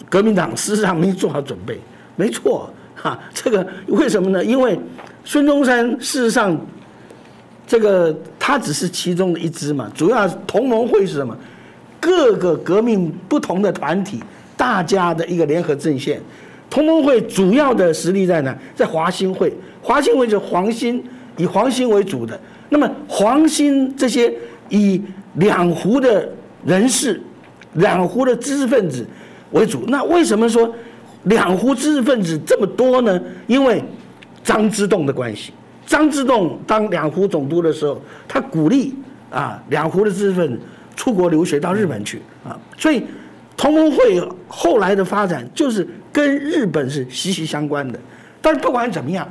[0.09, 1.81] 革命党事实上没做好准备，
[2.15, 3.19] 没错哈。
[3.35, 4.45] 这个为什么呢？
[4.45, 4.79] 因为
[5.25, 6.59] 孙中山事实上，
[7.67, 9.91] 这个他只是其中的一支嘛。
[9.95, 11.37] 主要同盟会是什么？
[12.01, 14.23] 各个革命不同的团体，
[14.57, 16.21] 大家的一个联合阵线。
[16.69, 18.57] 同盟会主要的实力在哪？
[18.75, 19.53] 在华兴会。
[19.83, 21.03] 华兴会就黄兴。
[21.37, 24.31] 以黄兴为主的，那么黄兴这些
[24.69, 25.01] 以
[25.37, 26.29] 两湖的
[26.67, 27.19] 人士、
[27.75, 29.07] 两湖的知识分子
[29.53, 30.71] 为主，那为什么说
[31.23, 33.19] 两湖知识分子这么多呢？
[33.47, 33.83] 因为
[34.43, 35.53] 张之洞的关系。
[35.87, 38.95] 张之洞当两湖总督的时候，他鼓励
[39.31, 40.61] 啊两湖的知识分子
[40.95, 43.05] 出国留学到日本去啊，所以
[43.57, 47.99] 同盟会后来的发展就是跟日本是息息相关的。
[48.41, 49.27] 但是不管怎么样。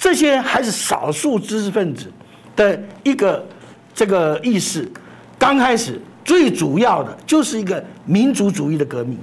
[0.00, 2.06] 这些还是少数知识分子
[2.54, 3.44] 的一个
[3.92, 4.88] 这个意识，
[5.36, 9.18] 刚开始最主要的就是一个民族主义的革命，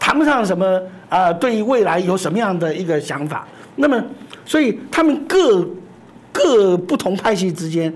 [0.00, 0.80] 谈不上什么
[1.10, 3.46] 啊，对于未来有什么样的一个想法。
[3.76, 4.02] 那么，
[4.44, 5.68] 所以他们各
[6.32, 7.92] 各不同派系之间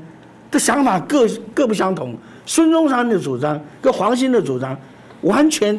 [0.51, 2.17] 的想法各各不相同。
[2.47, 4.77] 孙中山的主张跟黄兴的主张
[5.21, 5.79] 完全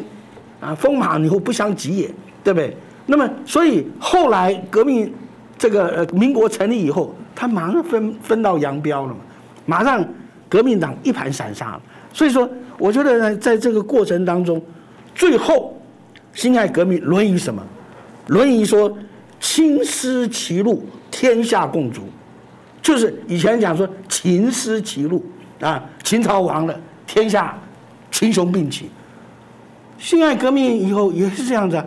[0.60, 2.12] 啊风马牛不相及也，
[2.43, 2.76] 对不对？
[3.06, 5.12] 那么，所以后来革命。
[5.62, 9.18] 这个呃，民国成立以后，他马上分分道扬镳了嘛，
[9.66, 10.02] 马上
[10.47, 11.78] 革命党一盘散沙。
[12.14, 14.62] 所以说，我觉得呢，在这个过程当中，
[15.14, 15.78] 最后
[16.34, 17.62] 辛亥革命论于什么？
[18.28, 18.89] 论于说
[19.39, 22.01] 青丝其路，天下共逐，
[22.81, 25.25] 就是以前讲说秦失其路
[25.61, 27.57] 啊，秦朝亡了，天下
[28.11, 28.89] 群雄并起。
[29.97, 31.83] 辛亥革命以后也是这样子，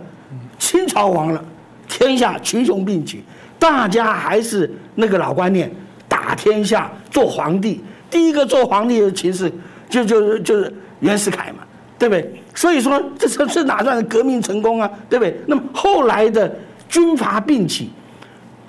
[0.58, 1.42] 清朝亡了，
[1.88, 3.22] 天下群雄并起。
[3.58, 5.70] 大家还是那个老观念，
[6.08, 7.80] 打天下做皇帝，
[8.10, 9.50] 第一个做皇帝的其实
[9.88, 11.58] 就就是就是袁世凯嘛，
[11.98, 12.42] 对不对？
[12.54, 15.34] 所以说这这这哪算革命成功啊，对不对？
[15.46, 16.54] 那么后来的
[16.92, 17.88] 军阀并起，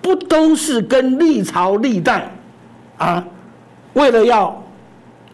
[0.01, 2.32] 不都是跟历朝历代
[2.97, 3.24] 啊，
[3.91, 4.63] 为了要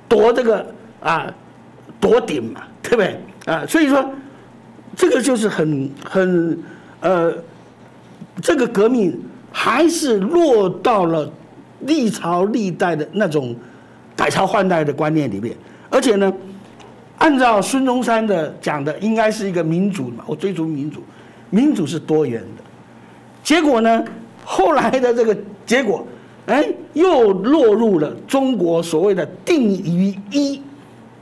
[0.07, 0.65] 夺这个
[0.99, 1.31] 啊
[2.01, 3.21] 夺顶嘛，对不对？
[3.45, 4.03] 啊，所以说
[4.95, 6.59] 这个就是很很
[7.01, 7.33] 呃
[8.41, 9.17] 这个革命。
[9.51, 11.27] 还是落到了
[11.79, 13.55] 历朝历代的那种
[14.15, 15.57] 改朝换代的观念里面，
[15.89, 16.31] 而且呢，
[17.17, 21.01] 按照孙中山的讲的，应该是一个民主嘛，我追逐民主，
[21.49, 22.63] 民主是多元的。
[23.49, 24.05] 结果呢，
[24.45, 25.35] 后来的这个
[25.65, 26.05] 结果，
[26.45, 30.61] 哎，又落入了中国所谓的定于一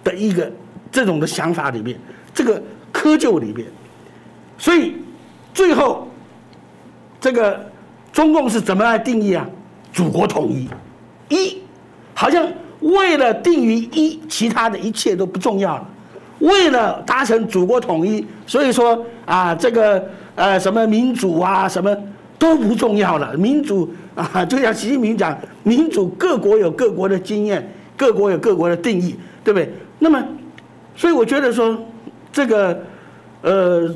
[0.03, 0.51] 的一个
[0.91, 1.97] 这种的想法里面，
[2.33, 2.61] 这个
[2.91, 3.65] 窠臼里面，
[4.57, 4.97] 所以
[5.53, 6.05] 最后
[7.21, 7.65] 这个。
[8.11, 9.47] 中共是怎么来定义啊？
[9.93, 10.67] 祖国统一，
[11.29, 11.61] 一，
[12.15, 12.45] 好像
[12.79, 15.87] 为了定于一，其他的一切都不重要了。
[16.39, 20.03] 为了达成祖国统一，所以说啊，这个
[20.33, 21.95] 呃什么民主啊，什么
[22.37, 23.35] 都不重要了。
[23.37, 29.71] 民主啊，就像习近平讲，民主各国有各国的经验，各国有各国的定义，对不对？
[29.99, 30.23] 那么，
[30.95, 31.77] 所以我觉得说，
[32.31, 32.81] 这个
[33.41, 33.95] 呃，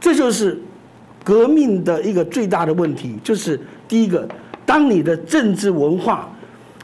[0.00, 0.60] 这就是。
[1.22, 4.26] 革命的一个最大的问题就是，第一个，
[4.64, 6.34] 当你的政治文化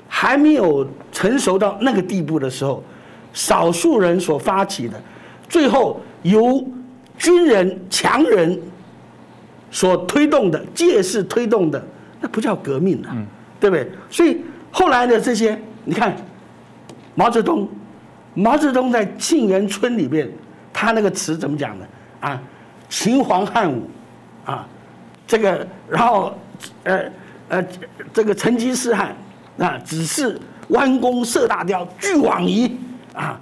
[0.07, 2.85] 还没有成熟到那个地步的时候，
[3.33, 5.03] 少数人所发起的，
[5.49, 6.63] 最后由
[7.17, 8.61] 军人强人
[9.77, 11.87] 所推动的借势推动的，
[12.19, 13.15] 那不叫革命啊，
[13.61, 13.87] 对不对？
[14.09, 16.17] 所以后来的这些，你看
[17.15, 17.69] 毛泽东，
[18.33, 20.33] 毛泽东在沁园春里面，
[20.73, 21.87] 他那个词怎么讲的
[22.21, 22.41] 啊？
[22.89, 23.87] 秦皇汉武。
[24.47, 24.67] 啊，
[25.27, 26.33] 这个，然后，
[26.85, 27.05] 呃，
[27.49, 27.67] 呃，
[28.15, 29.15] 这个成吉思汗，
[29.59, 32.79] 啊，只是弯弓射大雕，俱往矣。
[33.13, 33.39] 啊，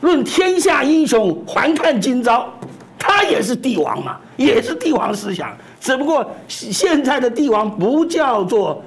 [0.00, 2.52] 论天下英雄，还看今朝。
[2.98, 8.82] 他也是帝王嘛，也是帝王思想，只不过现在的帝王不叫做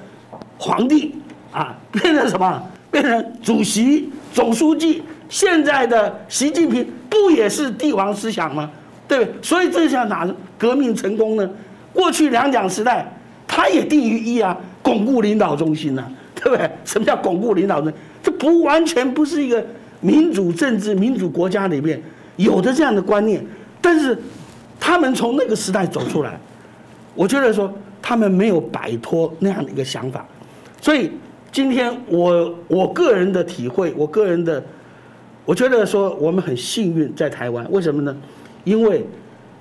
[0.58, 1.14] 皇帝，
[1.52, 2.62] 啊，变成什么？
[2.90, 5.02] 变成主席、总书记。
[5.28, 8.68] 现在的习近平不也是帝王思想吗？
[9.06, 9.28] 对？
[9.40, 10.28] 所以这叫哪
[10.58, 11.48] 革命成功呢？
[11.92, 13.06] 过去两蒋时代，
[13.46, 16.68] 他也定于一啊，巩固领导中心呐、对不对？
[16.84, 17.94] 什么叫巩固领导中心？
[18.22, 19.64] 这不完全不是一个
[20.00, 22.02] 民主政治、民主国家里面
[22.36, 23.44] 有的这样的观念，
[23.80, 24.18] 但是
[24.80, 26.38] 他们从那个时代走出来，
[27.20, 30.26] 我觉得说他们没有摆脱那样的一个想法，
[30.80, 31.12] 所以
[31.52, 34.64] 今天我我个人的体会，我个人的，
[35.44, 38.16] 我觉得说我们很幸运在台湾，为什么呢？
[38.64, 39.04] 因为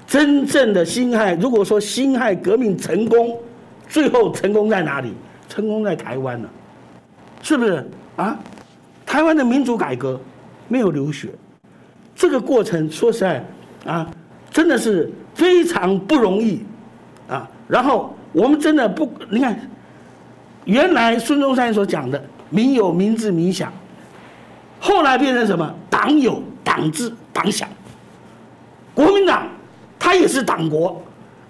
[0.07, 3.37] 真正的辛亥，如果说辛亥革命成功，
[3.89, 5.11] 最后成功在哪里？
[5.49, 6.49] 成功在台湾了，
[7.41, 7.85] 是不是
[8.15, 8.39] 啊？
[9.05, 10.17] 台湾的民主改革
[10.69, 11.27] 没有流血，
[12.15, 13.45] 这个过程说实在
[13.83, 14.09] 啊，
[14.49, 16.61] 真的是非常不容易
[17.29, 17.47] 啊。
[17.67, 19.57] 然后我们真的不，你看，
[20.65, 23.71] 原来孙中山所讲的“民有民治民享”，
[24.79, 25.73] 后来变成什么？
[25.89, 27.67] 党有党治党享。
[28.93, 29.47] 国民党
[29.97, 31.01] 它也是党国，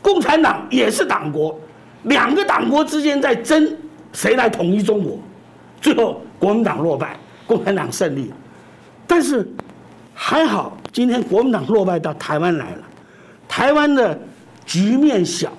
[0.02, 1.58] 共产党也是党国，
[2.04, 3.76] 两个党国之间在争
[4.14, 5.18] 谁来统一中国，
[5.82, 7.18] 最后国民党落败，
[7.48, 8.32] 共产党胜利。
[9.08, 9.48] 但是
[10.14, 12.82] 还好，今天国民党落败到台湾来了，
[13.48, 14.20] 台湾的
[14.66, 15.52] 局面小。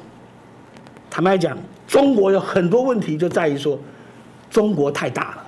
[1.11, 3.77] 坦白讲，中国有很多问题就在于说，
[4.49, 5.45] 中国太大了，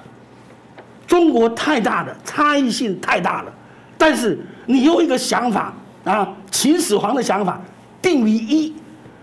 [1.07, 3.53] 中国太大了，差异性太大了。
[3.97, 4.37] 但是
[4.67, 5.73] 你用一个想法
[6.05, 7.61] 啊，秦始皇的想法
[8.03, 8.75] 定于一，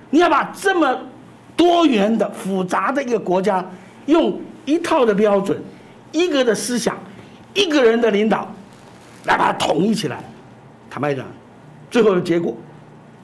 [0.10, 0.98] 你要把这么
[1.58, 3.64] 多元的、复杂的一个国家，
[4.06, 5.62] 用一套的标准、
[6.14, 6.98] 一个的思想、
[7.54, 8.50] 一个人的领导，
[9.26, 10.24] 来把它统一起来。
[10.90, 11.26] 坦白讲，
[11.92, 12.56] 最后的结果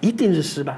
[0.02, 0.76] 一定是失败，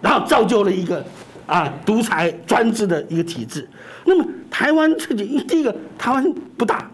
[0.00, 1.04] 然后造就了一个
[1.46, 3.66] 啊独裁专制的一个体制。
[4.04, 6.90] 那么台湾自己第一个，台湾不大，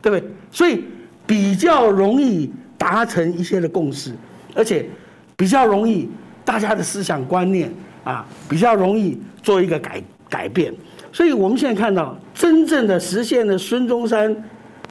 [0.00, 0.28] 对不对？
[0.50, 0.84] 所以
[1.26, 4.12] 比较容易达成一些的共识，
[4.54, 4.88] 而且
[5.36, 6.08] 比较容易
[6.44, 7.72] 大家的思想观念
[8.04, 10.72] 啊，比较容易做一个改改变。
[11.12, 14.34] 所以我们现在看到真正的实现了孙中山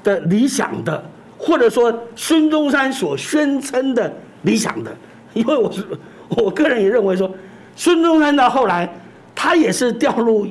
[0.03, 1.03] 的理想的，
[1.38, 4.95] 或者说孙中山所宣称的理想的，
[5.34, 5.84] 因为我是
[6.30, 7.34] 我个人也认为说，
[7.82, 8.88] 孙中山到后来
[9.34, 10.45] 他也是掉入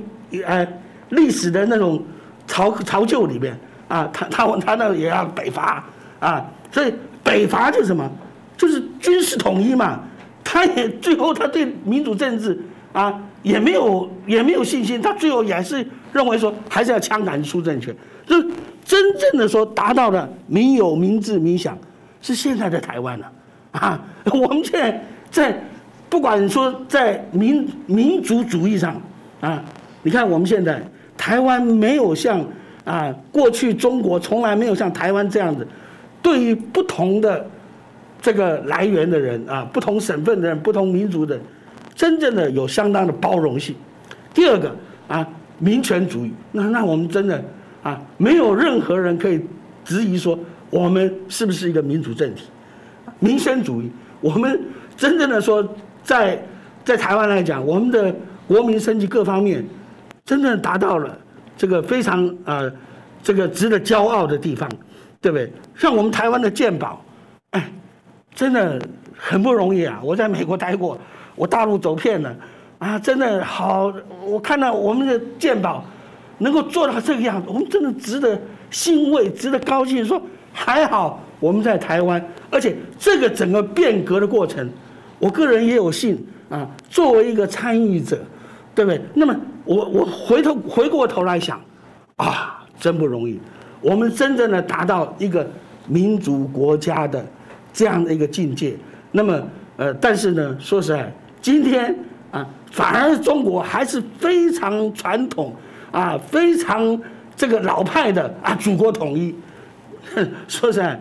[0.44, 0.66] 呃
[1.10, 2.02] 历史的那种
[2.48, 3.56] 潮潮旧里面
[3.86, 5.84] 啊，他他他那也要北伐
[6.18, 8.10] 啊，所以北伐就是什么？
[8.56, 10.00] 就是军事统一嘛。
[10.42, 12.58] 他也最后他对民主政治
[12.92, 17.94] 啊也没有也没有信心，他最后也是认为说还是要枪杆出政权。
[18.26, 18.42] 就
[18.84, 21.78] 真正的说达到了民有民治民享，
[22.20, 23.30] 是现在的台湾了
[23.70, 24.00] 啊。
[24.32, 25.62] 我们现在在
[26.10, 29.00] 不管说在民民族主义上
[29.40, 29.64] 啊，
[30.02, 30.82] 你看我们现在
[31.16, 32.44] 台湾没有像
[32.84, 35.66] 啊过去中国从来没有像台湾这样子，
[36.20, 37.46] 对于不同的
[38.20, 41.38] 这个来源的人啊，不同省份的人、不同民族的，
[41.94, 43.74] 真正的有相当的包容性。
[44.34, 44.74] 第二个
[45.06, 45.26] 啊，
[45.58, 47.42] 民权主义，那那我们真的
[47.84, 49.40] 啊，没有任何人可以
[49.84, 50.38] 质疑说
[50.70, 52.44] 我们是不是一个民主政体。
[53.20, 53.90] 民生主义，
[54.20, 54.60] 我们
[54.96, 55.66] 真正的说，
[56.02, 56.42] 在
[56.84, 58.14] 在台湾来讲，我们的
[58.48, 59.64] 国民升级各方面，
[60.24, 61.16] 真正达到了
[61.56, 62.70] 这个非常呃
[63.22, 64.68] 这个值得骄傲的地方，
[65.20, 65.52] 对不对？
[65.76, 67.04] 像我们台湾的鉴宝，
[67.50, 67.70] 哎，
[68.34, 68.80] 真的
[69.16, 70.00] 很不容易啊！
[70.02, 70.98] 我在美国待过，
[71.36, 72.34] 我大陆走遍了，
[72.78, 73.92] 啊，真的好，
[74.24, 75.84] 我看到我们的鉴宝
[76.38, 78.40] 能够做到这个样子，我们真的值得
[78.70, 80.04] 欣慰，值得高兴。
[80.04, 80.20] 说
[80.52, 84.68] 还好我们在台湾，而且这个整个变革的过程，
[85.20, 86.18] 我个人也有幸
[86.48, 88.18] 啊，作为一个参与者，
[88.74, 89.00] 对不对？
[89.14, 91.60] 那么我我回头回过头来想，
[92.16, 93.38] 啊，真不容易，
[93.80, 95.48] 我们真正的达到一个
[95.86, 97.24] 民主国家的
[97.72, 98.74] 这样的一个境界。
[99.12, 99.40] 那么
[99.76, 101.94] 呃，但是呢，说实在，今天
[102.30, 105.54] 啊，反而中国还是非常传统
[105.92, 107.00] 啊，非常
[107.36, 109.34] 这个老派的啊，祖国统一。
[110.48, 111.00] 说实在，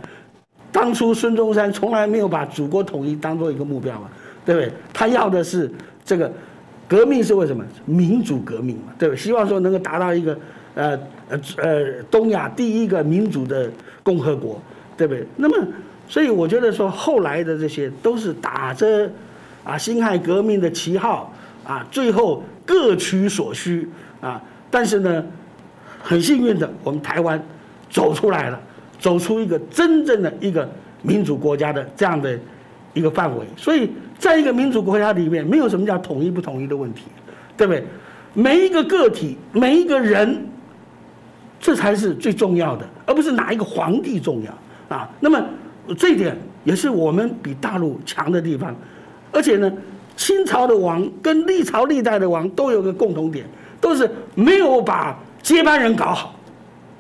[0.72, 4.10] 当初孙中山从来没有把祖国统一当做一个目标嘛，
[4.46, 4.72] 对不对？
[4.94, 5.72] 他要的是
[6.06, 6.32] 这个
[6.88, 7.64] 革命是为什么？
[7.86, 9.20] 民主革命嘛，对不对？
[9.20, 10.38] 希望说能够达到一个
[10.76, 11.00] 呃
[11.30, 13.70] 呃呃东亚第一个民主的
[14.04, 14.62] 共和国，
[14.96, 15.26] 对不对？
[15.36, 15.68] 那么，
[16.08, 19.10] 所以我觉得说后来的这些都是打着
[19.64, 21.34] 啊辛亥革命的旗号
[21.66, 23.90] 啊，最后各取所需
[24.22, 25.24] 啊，但是呢，
[26.02, 27.42] 很幸运的，我们台湾
[27.90, 28.60] 走出来了。
[29.00, 30.70] 走出一个真正的一个
[31.02, 32.38] 民主国家的这样的
[32.94, 37.06] 一个范围，所以在一个民主国家里面，没有什么叫统一不统一的问题，
[37.56, 37.84] 对不对？
[38.34, 40.46] 每一个个体，每一个人，
[41.60, 45.10] 这才是最重要的，而不是哪一个皇帝重要啊。
[45.20, 45.44] 那么
[45.98, 48.76] 这一点也是我们比大陆强的地方。
[49.32, 49.72] 而且呢，
[50.16, 53.46] 清朝的王跟历朝历代的王都有个共同点，
[53.80, 56.36] 都是没有把接班人搞好，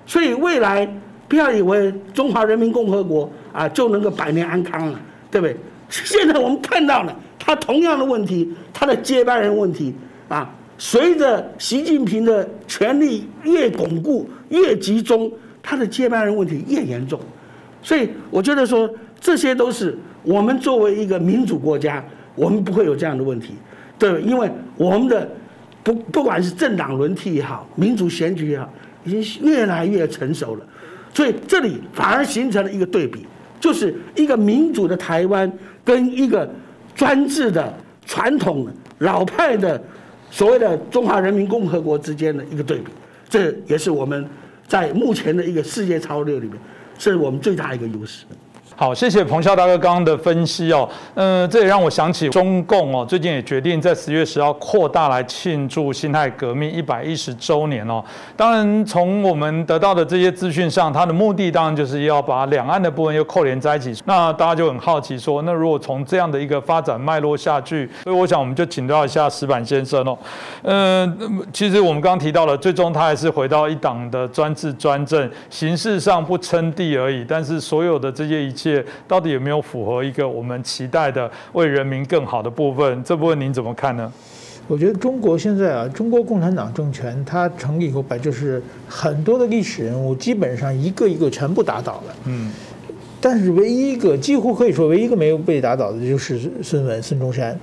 [0.05, 0.87] 所以未来
[1.29, 4.99] 不要以为中华人民共和国啊就能够百年安康了，
[5.31, 5.55] 对不对？
[5.89, 9.93] 现在我们看到了，他同样的问题，他的接班人问题
[10.27, 15.31] 啊，随着习近平的权力越巩固、越集中，
[15.63, 17.19] 他的接班人问题越严重。
[17.81, 22.03] 所以我觉得说，这些都是我们作为一个民主国家，
[22.35, 23.53] 我们不会有这样的问题，
[23.97, 25.27] 对，因为我们的
[25.81, 28.71] 不不管是政党轮替也好，民主选举也好，
[29.05, 30.65] 已经越来越成熟了。
[31.13, 33.25] 所以这里反而形成了一个对比，
[33.59, 35.51] 就是一个民主的台湾
[35.83, 36.49] 跟一个
[36.95, 37.73] 专制的
[38.05, 38.67] 传统
[38.99, 39.81] 老派的
[40.29, 42.91] 所谓的中华人民共和国之间的一个对比。
[43.29, 44.27] 这也是我们
[44.67, 46.57] 在目前的一个世界潮流里面。
[47.01, 48.25] 是我们最大的一个优势。
[48.79, 50.87] 好，谢谢彭笑大哥刚刚的分析哦。
[51.15, 58.01] 嗯，这也让我想起中共哦，最近也决定在十月十号扩大来庆祝辛亥革命一百一十周年哦。
[58.37, 63.93] 当然，从我们得到的这些资讯上，它的目的当然就是要把两岸的部分又扣连在一起。
[64.05, 70.17] 那大家就很好奇说，那如果从这样的一个发展脉络下去，所以我想我们就请教一下石板先生哦。
[70.61, 78.68] 嗯，其实我们刚刚提到了，最终他还是回到一党的专制专政，形式上不称帝而已，但是所有的这些一切。
[79.07, 83.03] 到底有没有符合一个我们期待的为人民更好的部分？
[83.03, 84.11] 这部分您怎么看呢？
[84.67, 92.15] 我觉得中国现在啊，中国共产党政权它成立以后，把就是很多的历史人物基本上一个一个全部打倒了。
[92.25, 92.51] 嗯。
[93.19, 97.59] 但是唯一一个几乎可以说唯一一个没有被打倒的就是孙文、孙中山。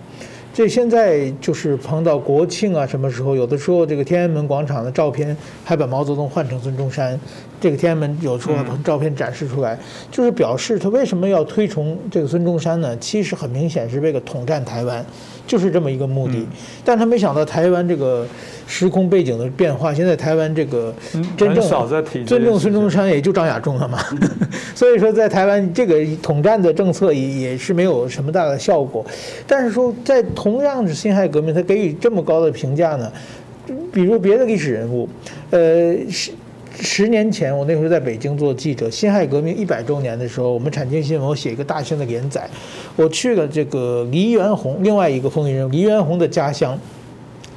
[0.53, 7.19] 这现在就是碰到国庆啊，什么时候有的时候这个天安门广场的照片还把毛泽东换成孙中山，
[7.61, 8.55] 这个天安门有时候
[8.85, 9.79] 照片展示出来，
[10.11, 12.97] 就是表示他为什么要推崇这个孙中山呢？
[12.99, 15.05] 其实很明显是为了统战台湾。
[15.47, 16.45] 就是这么一个目的，
[16.85, 18.27] 但他没想到台湾这个
[18.67, 19.95] 时空背景的变化。
[19.95, 20.93] 现在台湾这个
[21.37, 23.97] 真正尊重孙中山也就张亚中了嘛，
[24.75, 29.07] 所以说在台湾这个统战的政策也也是没有什么大的效果。
[29.47, 33.13] 但是说在同样是辛亥革命，他给予这么高的评价呢？
[33.93, 35.09] 比如别的历史人物，
[35.51, 36.33] 呃是。
[36.79, 42.49] 十年前，我那时候在北京做记者，辛亥革命一百周年的时候，我们产经新闻写一个大型的连载，
[42.97, 46.79] 我去了这个黎元洪，另外一个风云人物黎元洪的家乡。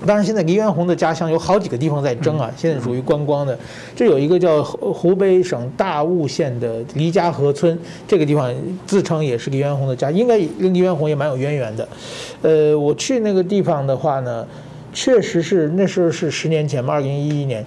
[0.06, 3.60] 当然，现在黎元洪的家乡有好几个地方在争啊，现在属于观光的。
[3.94, 8.54] 这有一个叫湖北省大悟县的黎家河村，这个地方
[8.88, 11.86] 自称也是黎元洪的家，应该跟黎元洪也蛮有渊源的。
[12.42, 14.48] 呃，我去那个地方的话呢，
[14.94, 17.66] 确实是那时候是十年前嘛，二零一一年。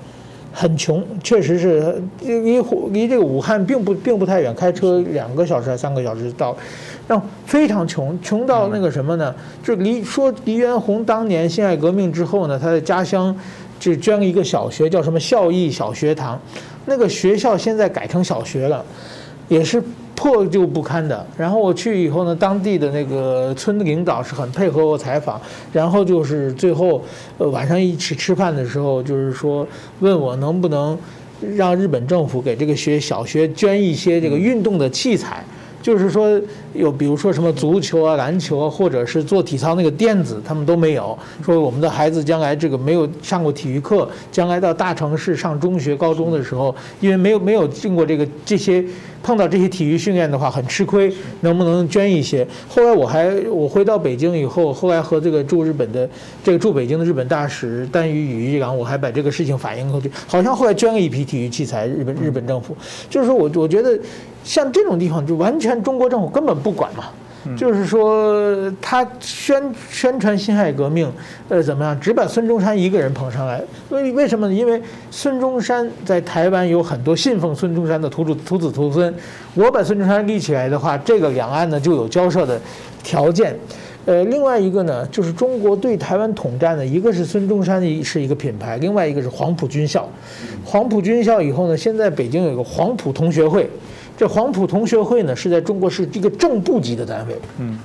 [0.52, 6.56] 很穷，确实是离离这个武汉并不并不太远，开车两个小时还三个小时到，
[7.08, 9.34] 让非常穷，穷到那个什么呢？
[9.62, 13.34] 就离说黎元洪当年辛亥革命之后呢，他的家乡
[13.80, 16.40] 就捐了一个小学，叫什么孝义小学堂，
[16.86, 18.84] 那个学校现在改成小学了，
[19.48, 19.82] 也是。
[20.14, 21.26] 破旧不堪的。
[21.36, 25.40] 然后我去以后呢，当地的那个村的领导是很配合我采访。
[25.72, 27.02] 然后就是最后，
[27.38, 29.66] 呃，晚上一起吃饭的时候，就是说
[30.00, 30.96] 问我能不能
[31.56, 35.44] 让日本政府给这个学小学捐一些这个运动的器材。
[35.82, 36.40] 就是说，
[36.74, 41.18] 有比如说什么足球啊、篮球啊，或者是做体操那个垫子，他们都没有。
[41.44, 48.84] 说我们的孩子将来这个没有上过体育课，将来到大城市上中学、高中的时候，因为没有没有经过这个这些，
[49.22, 51.12] 碰到这些体育训练的话很吃亏。
[51.40, 52.46] 能不能捐一些？
[52.68, 56.08] 后来我还我回到北京以后，后来和这个驻日本的
[56.44, 61.86] 这个驻北京的日本大使丹羽宇一郎，我还把这个事情反映过去，好像后来捐了一批体育器材。
[61.86, 62.76] 日本日本政府
[63.08, 63.98] 就是说我我觉得。
[64.44, 67.04] 像这种地方就完全中国政府根本不管嘛，
[67.56, 71.10] 就是说他宣宣传辛亥革命，
[71.48, 74.54] 呃怎么样，只把孙中山一个人捧上来，为为什么呢？
[74.54, 74.80] 因为
[75.10, 79.12] 孙中山在台湾有很多信奉孙中山的徒子徒子徒孙，
[79.54, 82.60] 我把孙中山立起来的话，这个两岸呢就有交涉的
[83.02, 83.56] 条件。
[84.04, 90.08] 呃，另外一个呢，就是中国对台湾统战呢，一个是孙中山是一个品牌，另外一个是黄埔军校。
[90.64, 93.68] 黄埔军校以后呢，现在北京有个黄埔同学会。
[94.22, 97.34] 这黄埔同学会呢，是在中国是一个正部级的单位。
[97.58, 97.76] 嗯，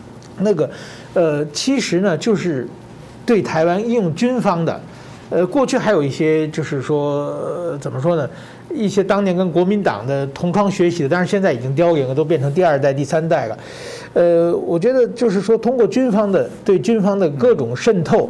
[0.42, 0.70] 那个，
[1.16, 2.68] 呃，其实呢，就是
[3.26, 4.80] 对台湾应用军方的。
[5.32, 8.30] 呃，过去还有一些，就是说，怎么说呢？
[8.72, 13.58] 一些当年跟国民党的同窗学习的，但是现在已经凋零了，都变成第二代、第三代了。
[14.14, 18.30] 呃，我觉得就是说，通过军方的对军方的各种渗透，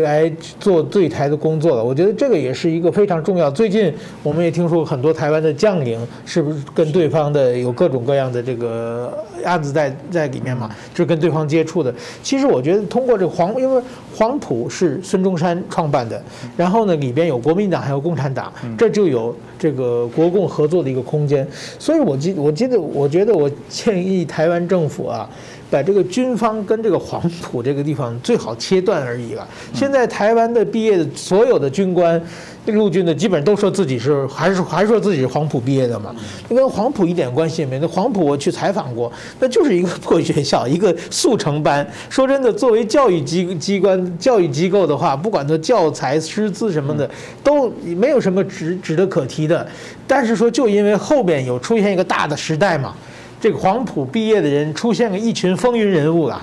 [0.00, 0.30] 来
[0.60, 1.84] 做对台的工作了。
[1.84, 3.50] 我觉得这个也是一个非常重要。
[3.50, 9.12] 最近我们也听说很多台湾的将领是不是跟对方的有各种各样的这个
[9.44, 11.92] 案子在在里面嘛，就是跟对方接触的。
[12.22, 13.82] 其实我觉得通过这个黄，因为
[14.14, 16.22] 黄埔是孙中山创办的，
[16.56, 21.46] 然后呢里边有国民党还有共产党，这就有这个国共合作的一个空间。
[21.78, 25.28] 所以我记我记得我觉得我建议台湾政府啊。
[25.70, 29.46] 把这个军方跟这个黄埔这个地方最好切断而已了。
[29.74, 32.20] 现在台湾的毕业的所有的军官，
[32.66, 36.14] 陆军的基本都说自己是还是还说自己是黄埔毕业的嘛，
[36.48, 37.78] 那跟黄埔一点关系也没。
[37.78, 41.86] 那黄埔我去采访过，那就是一个破学校，一个速成班。
[42.08, 47.08] 说真的，作为教育机机关、教育机构的话，不管它教材、师资什么的，
[47.44, 49.66] 都没有什么值值得可提的。
[50.06, 52.94] 但是说，就因为后边有出现一个大的时代嘛。
[53.40, 56.42] 这个黄埔毕业的人出现了一群风云人物了，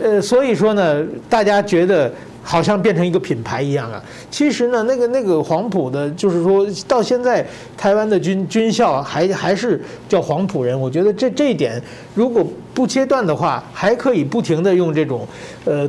[0.00, 2.12] 呃，所以说呢，大家觉得。
[2.42, 4.02] 好像变成一个品牌一样啊！
[4.30, 10.78] 其实呢，那个那个黄埔的，就是说到现在，台湾的军军校还还是叫黄埔人。
[10.78, 11.80] 我觉得这这一点，
[12.14, 15.26] 如果不切断的话，还可以不停的用这种，
[15.64, 15.88] 呃，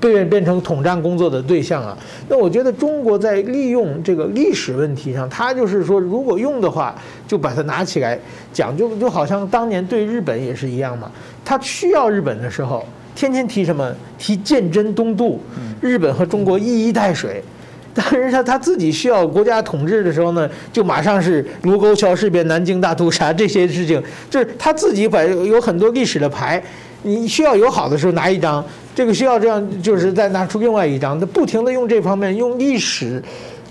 [0.00, 1.96] 变变成统战工作的对象啊。
[2.28, 6.94] 那我觉得中国在利用这个历史问题上，他就是说，如果用的话，
[7.28, 8.18] 就把它拿起来
[8.52, 11.10] 讲，就就好像当年对日本也是一样嘛。
[11.44, 12.84] 他需要日本的时候。
[13.14, 13.94] 天天提什么？
[14.18, 15.40] 提鉴真东渡，
[15.80, 17.42] 日本和中国一衣带水。
[17.94, 26.62] 但是他他自己需要国家统治的时候呢，就马上是卢沟桥事变、南京大屠杀这些事情，就是他自己把有很多历史的牌，
[27.02, 33.22] 你需要友好的时候拿一张，这个需要这样，就是再拿出另外一张，他不停的用这方面用历史。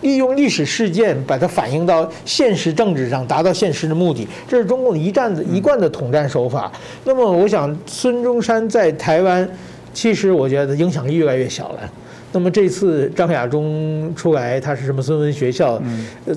[0.02, 6.72] 利用历史事件把它反映到现实政治上，达到现实的目的，这是中共一战的一贯的统战手法。
[7.06, 9.48] 那么，我想孙中山在台湾，
[9.94, 11.80] 其实我觉得影响力越来越小了。
[12.34, 15.82] 那么这次张亚中出来，他是什么孙文学校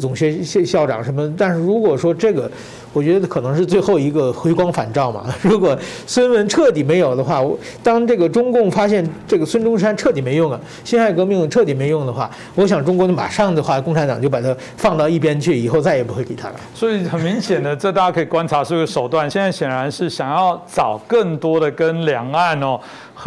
[0.01, 1.33] 总学校校长什么？
[1.39, 2.51] 但是如果说这个，
[2.95, 5.27] 我觉得可能是最后一个回光返照嘛。
[5.43, 7.45] 如果孙文彻底没有的话，
[7.83, 16.55] 当这个中共发现这个孙中山彻底没用了，辛亥革命彻底没用的话，我想中国马上的话，共产党就把它放到一边去，以后再也不会理他了。
[16.73, 19.29] 所以很明显的，这大家可以观察是个手段。
[19.29, 22.79] 现在显然是想要找更多的跟两岸哦。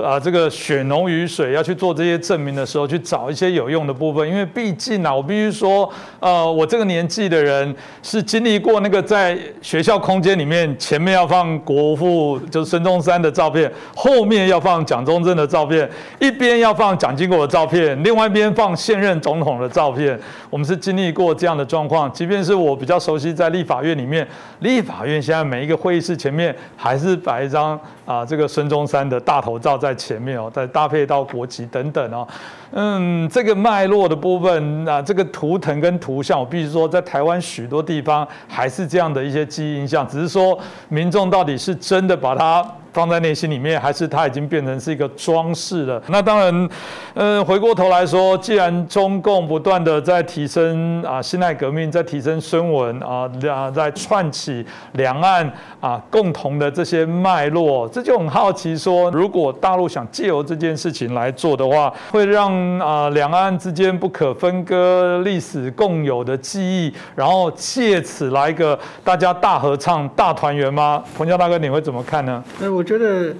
[0.04, 5.90] 啊，这个血浓于水，要去做这些证明的时候，去找一些有用的部分，因为毕竟啊，我必须说，
[6.20, 15.90] 呃，我这个年纪的人是经历过那个在学校空间里面，前面要放国父，就是孙中山的照片，后面要放蒋中正的照片，
[16.20, 20.20] 一边要放蒋经国的照片，另外一边放现任总统的照片。
[20.50, 24.28] 我们是经历过这样的状况，即便是我比较熟悉在立法院里面，
[24.60, 29.78] 立法院现在每一个会议室前面还是摆一张啊，这个孙中山的大头照。
[29.78, 32.28] 在前面哦，再搭配到国旗等等哦，
[32.72, 42.64] 嗯，这个脉络的部分啊，这个图腾跟图像，我必须说，在台湾许多地方还是这样的一些记忆印象，只是说民众到底是真的把它。
[42.98, 46.02] 放在内心里面，还是它已经变成是一个装饰了？
[46.08, 46.70] 那当然，
[47.14, 55.48] 嗯，回过头来说，既然中共不断的在提升啊，辛亥革命在提升孙文啊，啊，在串起两岸
[55.80, 71.04] 啊共同的这些脉络，这就很好奇说，如果大陆想借由这件事情来做的话，会让啊两岸之间不可分割历史共有的记忆，然后借此来一个大家大合唱、大团圆吗？
[71.16, 72.44] 彭教大哥，你会怎么看呢？
[72.60, 72.87] 我。
[72.88, 73.36] 觉得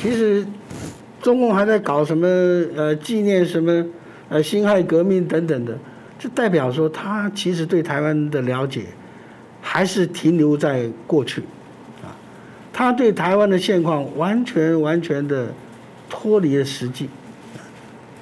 [0.00, 0.46] 其实
[1.20, 2.28] 中共还在搞什么
[2.76, 3.84] 呃纪念什么
[4.28, 5.76] 呃辛亥革命等等的，
[6.16, 8.84] 就代表说他其实对台湾的了解
[9.60, 11.42] 还是停留在过去
[12.04, 12.14] 啊，
[12.72, 15.48] 他对台湾的现况完全完全的
[16.08, 17.08] 脱离了实际，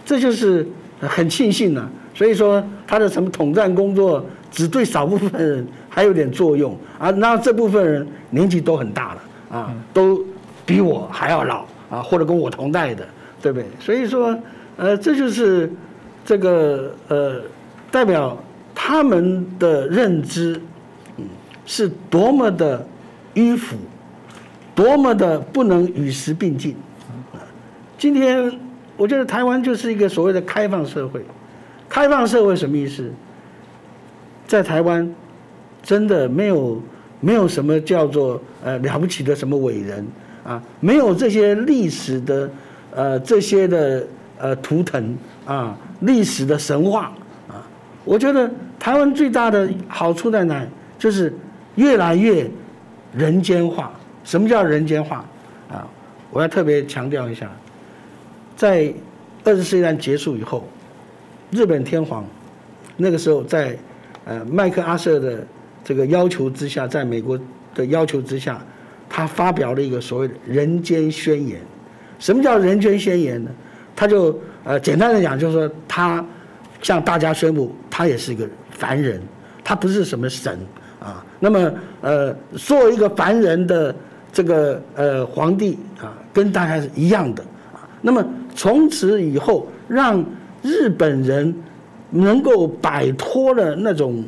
[0.06, 0.66] 这就是
[1.00, 1.86] 很庆幸啊。
[2.14, 10.24] 所以说他的什么统战工作只对少部分人还有点作用啊，那这部分人年纪都很大了啊，都。
[10.72, 13.06] 比我还要老啊，或者跟我同代的，
[13.42, 13.68] 对不对？
[13.78, 14.34] 所以说，
[14.78, 15.70] 呃，这就是
[16.24, 17.42] 这个呃，
[17.90, 18.38] 代表
[18.74, 20.58] 他们的认知，
[21.18, 21.26] 嗯，
[21.66, 22.86] 是多么的
[23.34, 23.76] 迂腐，
[24.74, 26.74] 多么的不能与时并进。
[27.98, 28.50] 今天
[28.96, 31.22] 我觉得台湾就是一个所谓的开放社会，
[31.86, 33.12] 开放社会什么意思？
[34.46, 35.14] 在台湾
[35.82, 36.80] 真的没有
[37.20, 40.06] 没有什么叫做呃了不起的什么伟人。
[40.44, 42.50] 啊，没有这些历史的，
[42.90, 44.06] 呃，这些的
[44.38, 45.16] 呃图腾
[45.46, 47.12] 啊，历史的神话
[47.48, 47.62] 啊，
[48.04, 50.66] 我觉得台湾最大的好处在哪？
[50.98, 51.32] 就是
[51.76, 52.48] 越来越
[53.12, 53.92] 人间化。
[54.24, 55.24] 什么叫人间化？
[55.68, 55.86] 啊，
[56.30, 57.50] 我要特别强调一下，
[58.56, 58.92] 在
[59.44, 60.64] 二次世界大战结束以后，
[61.50, 62.24] 日本天皇
[62.96, 63.76] 那个时候在
[64.24, 65.44] 呃麦克阿瑟的
[65.82, 67.36] 这个要求之下，在美国
[67.74, 68.60] 的要求之下，
[69.14, 71.60] 他发表了一个所谓的人间宣言。
[72.18, 73.50] 什么叫人间宣言呢？
[73.94, 76.24] 他就呃简单的讲，就是说他
[76.80, 79.20] 向大家宣布，他也是一个凡人，
[79.62, 80.58] 他不是什么神
[80.98, 81.22] 啊。
[81.38, 83.94] 那么呃，作为一个凡人的
[84.32, 87.42] 这个呃皇帝啊，跟大家是一样的
[87.74, 87.84] 啊。
[88.00, 90.24] 那么从此以后，让
[90.62, 91.54] 日本人
[92.08, 94.24] 能够摆脱了那种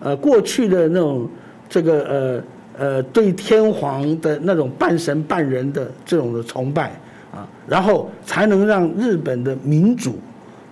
[0.00, 1.26] 呃过去的那种
[1.70, 2.42] 这个呃
[2.78, 6.92] 呃对天皇的那种半神半人的这种的崇拜
[7.32, 10.18] 啊，然后才能让日本的民主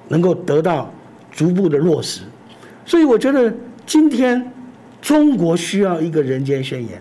[0.08, 0.92] 能够得到
[1.30, 2.22] 逐步的落实。
[2.84, 3.52] 所以我觉得
[3.86, 4.50] 今天
[5.00, 7.00] 中国需要一个人间宣言，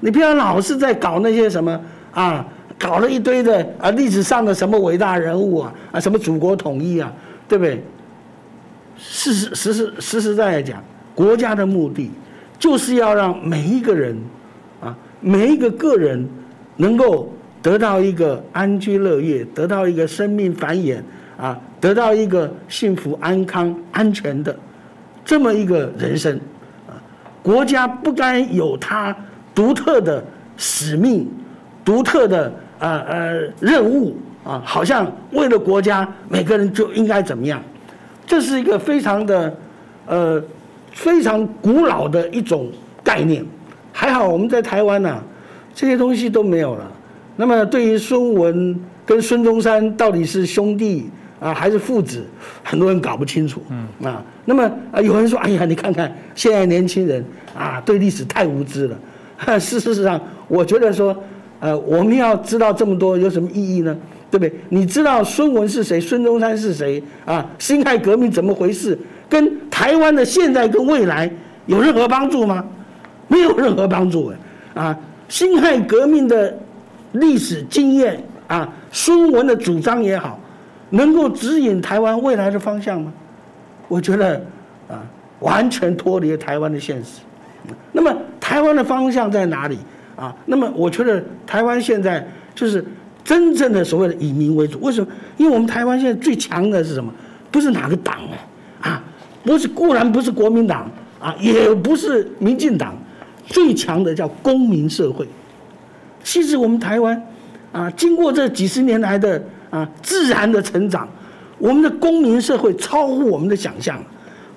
[0.00, 1.80] 你不要老是在搞那些什么
[2.12, 2.46] 啊。
[2.80, 7.12] 搞了一堆的啊，历史上的什么伟大人物啊，啊，什么祖国统一啊，
[7.48, 7.82] 对不对？
[8.96, 10.80] 事实实实实实在在讲，
[11.12, 12.08] 国家的目的
[12.58, 14.16] 就是要让每一个人
[14.80, 16.28] 啊，每一个个人
[16.76, 17.32] 能够
[17.62, 21.00] 得到一个安居乐业，得到一个生命繁衍
[21.36, 24.54] 啊，得到一个幸福安康安全的
[25.24, 26.36] 这么一个人生
[26.88, 26.96] 啊。
[27.42, 29.14] 国家不该有它
[29.54, 30.24] 独特的
[30.56, 31.28] 使命，
[31.84, 32.52] 独特的。
[32.80, 37.60] 呃呃，任务啊，好像为了国家，每个人就应该怎么样？
[38.24, 39.52] 这是一个非常的
[40.06, 40.40] 呃
[40.98, 42.68] 非常古老的一种
[43.04, 43.44] 概念。
[43.92, 45.22] 还好我们在台湾呢，
[45.72, 46.90] 这些东西都没有了。
[47.36, 52.26] 那么对于孙文跟孙中山到底是兄弟啊还是父子，
[52.64, 53.62] 很多人搞不清楚。
[53.70, 57.24] 嗯啊，那么啊有人说，哎呀，你看看现在年轻人
[57.56, 59.60] 啊，对历史太无知了。
[59.60, 61.16] 事实上，我觉得说。
[61.60, 63.92] 呃，我们要知道这么多有什么意义呢？
[64.30, 64.54] 对不对？
[64.68, 67.44] 你知道孙文是谁，孙中山是谁啊？
[67.58, 68.96] 辛亥革命怎么回事？
[69.28, 71.30] 跟台湾的现在跟未来
[71.66, 72.64] 有任何帮助吗？
[73.26, 74.32] 没有任何帮助
[74.74, 74.82] 哎！
[74.82, 74.98] 啊，
[75.28, 76.56] 辛亥革命的
[77.12, 80.40] 历史经验啊，孙文的主张也好，
[80.90, 83.12] 能够指引台湾未来的方向吗？
[83.86, 84.42] 我觉得
[84.88, 85.04] 啊，
[85.40, 87.20] 完全脱离台湾的现实。
[87.92, 89.78] 那么台湾的方向在哪里？
[90.16, 92.82] 啊，那么我觉得台湾现在就是
[93.22, 94.80] 真正的所谓的以民为主。
[94.80, 95.06] 为什么？
[95.36, 97.12] 因为我们台湾现在最强的是什么？
[97.50, 98.16] 不是哪个党
[98.80, 99.04] 啊，啊，
[99.44, 102.94] 不是固然不是国民党啊，也不是民进党，
[103.46, 105.26] 最强的叫公民社会。
[106.22, 107.22] 其实我们台湾
[107.72, 111.08] 啊，经过这几十年来的啊自然的成长，
[111.58, 114.02] 我们的公民社会超乎我们的想象。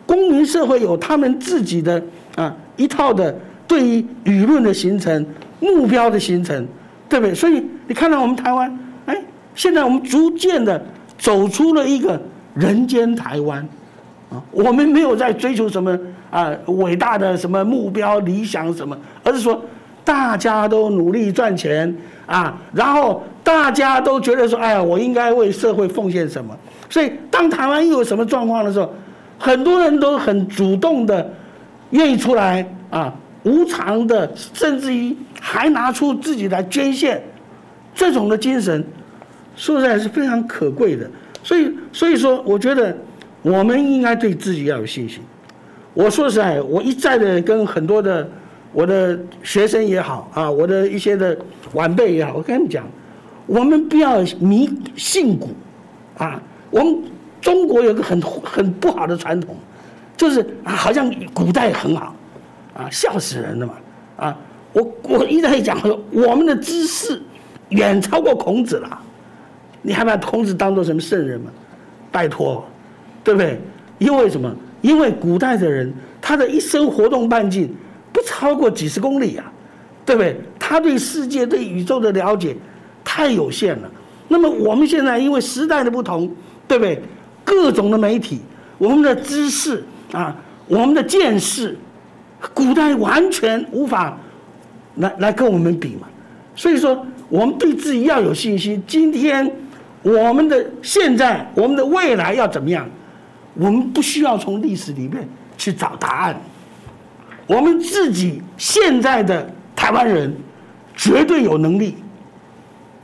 [0.05, 2.03] 公民社会有他们自己的
[2.35, 3.33] 啊一套的
[3.67, 5.25] 对于舆论的形成。
[5.63, 6.67] 目标的形成，
[7.07, 7.35] 对不对？
[7.35, 9.15] 所以你看到我们台湾，哎，
[9.53, 10.83] 现在我们逐渐的
[11.19, 12.19] 走出了一个
[12.55, 13.63] 人间台湾，
[14.51, 15.97] 我们没有在追求什么
[16.29, 19.61] 啊伟大的什么目标理想什么，而是说
[20.03, 26.57] 大家都努力赚钱啊，然后大家都觉得说，哎呀，我应该为社会奉献什么。
[26.89, 28.93] 所以当台湾又有什么状况的时候，
[29.37, 31.31] 很多人都很主动的
[31.91, 33.13] 愿意出来啊。
[33.43, 37.19] 无偿的，甚至于还拿出自己来捐献，
[37.95, 38.85] 这种的精神，
[39.55, 41.09] 说实在是非常可贵的。
[41.43, 42.95] 所以，所以说，我觉得
[43.41, 45.21] 我们应该对自己要有信心。
[45.93, 48.29] 我说实在，我一再的跟很多的
[48.73, 51.37] 我的学生也好啊，我的一些的
[51.73, 52.85] 晚辈也好，我跟他们讲，
[53.45, 55.49] 我们不要迷信古
[56.17, 56.41] 啊。
[56.69, 56.97] 我们
[57.41, 59.55] 中国有个很很不好的传统，
[60.15, 62.15] 就是啊，好像古代很好。
[62.73, 63.73] 啊，笑死人了嘛！
[64.15, 64.37] 啊，
[64.71, 67.21] 我我一再讲说，我们的知识
[67.67, 68.97] 远超过孔子了，
[69.81, 71.51] 你还把孔子当做什么圣人吗？
[72.13, 72.65] 拜托，
[73.23, 73.59] 对不对？
[73.99, 74.53] 因为什么？
[74.81, 77.71] 因为古代的人，他的一生活动半径
[78.11, 79.51] 不超过几十公里啊，
[80.05, 80.39] 对不对？
[80.57, 82.55] 他对世界、对宇宙的了解
[83.03, 83.91] 太有限了。
[84.27, 86.31] 那么我们现在因为时代的不同，
[86.67, 86.99] 对不对？
[87.43, 88.39] 各种的媒体，
[88.77, 90.35] 我们的知识啊，
[90.67, 91.77] 我们的见识。
[92.55, 94.17] 古代完全无法
[94.95, 96.07] 来来跟我们比嘛，
[96.55, 98.81] 所以说我们对自己要有信心。
[98.87, 99.47] 今天
[100.01, 102.89] 我们的现在，我们的未来要怎么样？
[103.53, 105.27] 我们不需要从历史里面
[105.57, 106.41] 去找答案，
[107.47, 110.35] 我们自己现在的台湾人
[110.95, 111.97] 绝对有能力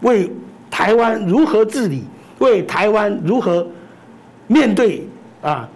[0.01, 0.31] 为
[0.69, 2.05] 台湾如何治理，
[2.39, 3.67] 为台湾如何
[4.47, 5.07] 面对
[5.41, 5.67] 啊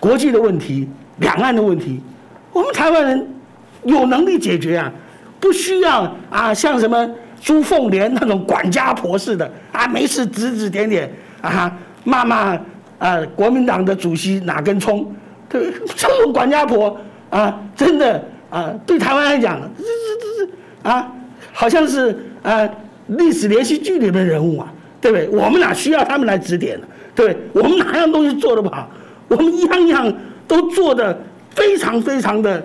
[0.00, 0.88] 国际的问题、
[1.18, 2.00] 两岸的问题。
[2.52, 3.28] 我们台湾人
[3.84, 4.92] 有能力解决啊，
[5.38, 7.08] 不需要啊，像什么
[7.40, 11.08] 朱凤莲那种管家婆似的啊，没事指指点点
[11.40, 11.72] 啊，
[12.04, 12.58] 骂骂
[12.98, 15.10] 啊，国民党的主席哪根葱？
[15.48, 16.96] 对， 这种管家婆
[17.30, 21.12] 啊，真的啊，对台湾来讲，这这这这啊，
[21.52, 22.68] 好像是啊
[23.08, 25.28] 历史连续剧里面人物啊，对不对？
[25.28, 26.86] 我们哪需要他们来指点呢？
[27.14, 28.88] 对，我们哪样东西做得不好？
[29.28, 30.14] 我们一样样
[30.46, 31.18] 都做得
[31.50, 32.64] 非常非常的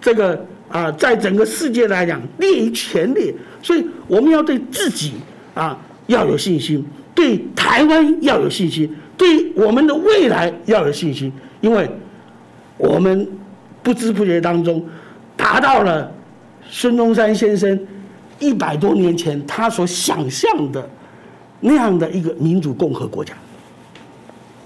[0.00, 5.14] 这个啊，在整个世界来讲列于前列，所以我们要对自己
[5.54, 8.90] 啊要有信心，对台湾要有信心，
[9.20, 11.88] 对我们的未来要有信心，因为。
[12.82, 13.28] 我们
[13.82, 14.82] 不知不觉当中，
[15.36, 16.10] 达到了
[16.66, 17.78] 孙中山先生
[18.38, 20.88] 一百多年前他所想象的
[21.60, 23.34] 那样的一个民主共和国家。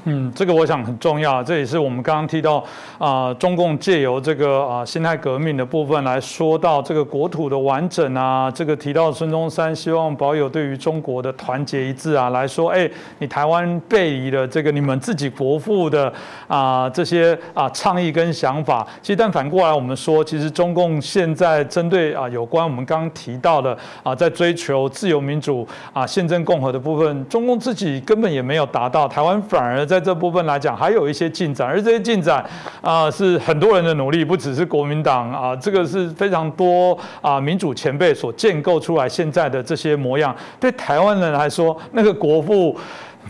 [0.07, 2.63] 嗯，这个我想很重要，这也是我们刚刚提到
[2.99, 12.87] 啊，中共借由这个啊辛亥革命的部分来说到这个国土的完整啊，这个提到孙中山希望保有对于中国的团结一致啊，来说，哎，
[13.19, 16.13] 你台湾背离了这个你们自己国父的
[16.49, 18.87] 啊这些啊倡议跟想法。
[19.01, 29.94] 其实，但反过来我们说，其实中共现在针对啊有关我们刚刚提到的啊，在追求自由民主啊宪政共和的部分，中共自己根本也没有达到，台湾反而在。
[29.95, 32.45] 在这部分来讲，还有一些进展，而这些进展
[32.81, 40.35] 啊，是很多人的努力，不只是国民党啊，这个是非常多啊民主前辈所建构出来现在的这些模样。
[40.59, 42.77] 对台湾人来说，那个国父。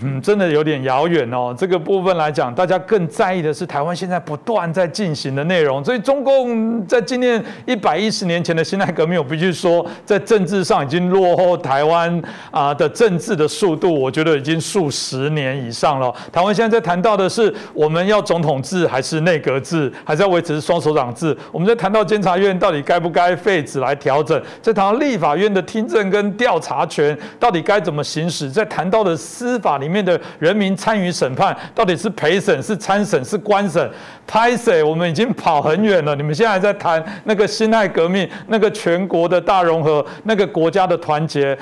[0.03, 1.55] 嗯，真的有点遥远哦。
[1.57, 5.84] 这个部分来讲，大家更在意的是台湾现在不断在进行的内容。
[5.84, 12.20] 所以，中共在纪念一百一十年前的辛亥革命，我必须说，在政治上已经落后台湾
[12.51, 16.12] 啊的政治的速度，我觉得已经数十年以上了。
[16.32, 21.36] 台湾现在在谈到的是，我们要总统制还是内阁制，还是要维持双手掌制？
[21.53, 24.42] 我们在谈到监察院到底该不该废止来调整？
[24.61, 28.51] 在谈到立法院的听证跟调查权到底该怎么行使？
[28.51, 29.78] 在谈到的司法。
[29.85, 33.91] 里面的人民参与审判，到底是陪审、是参审、是官审？
[34.26, 34.82] 拍谁？
[34.82, 36.16] 我们已经跑很远了。
[36.16, 41.57] 你们现在在谈那个辛亥革命，那个全国的大融合，那个国家的团结。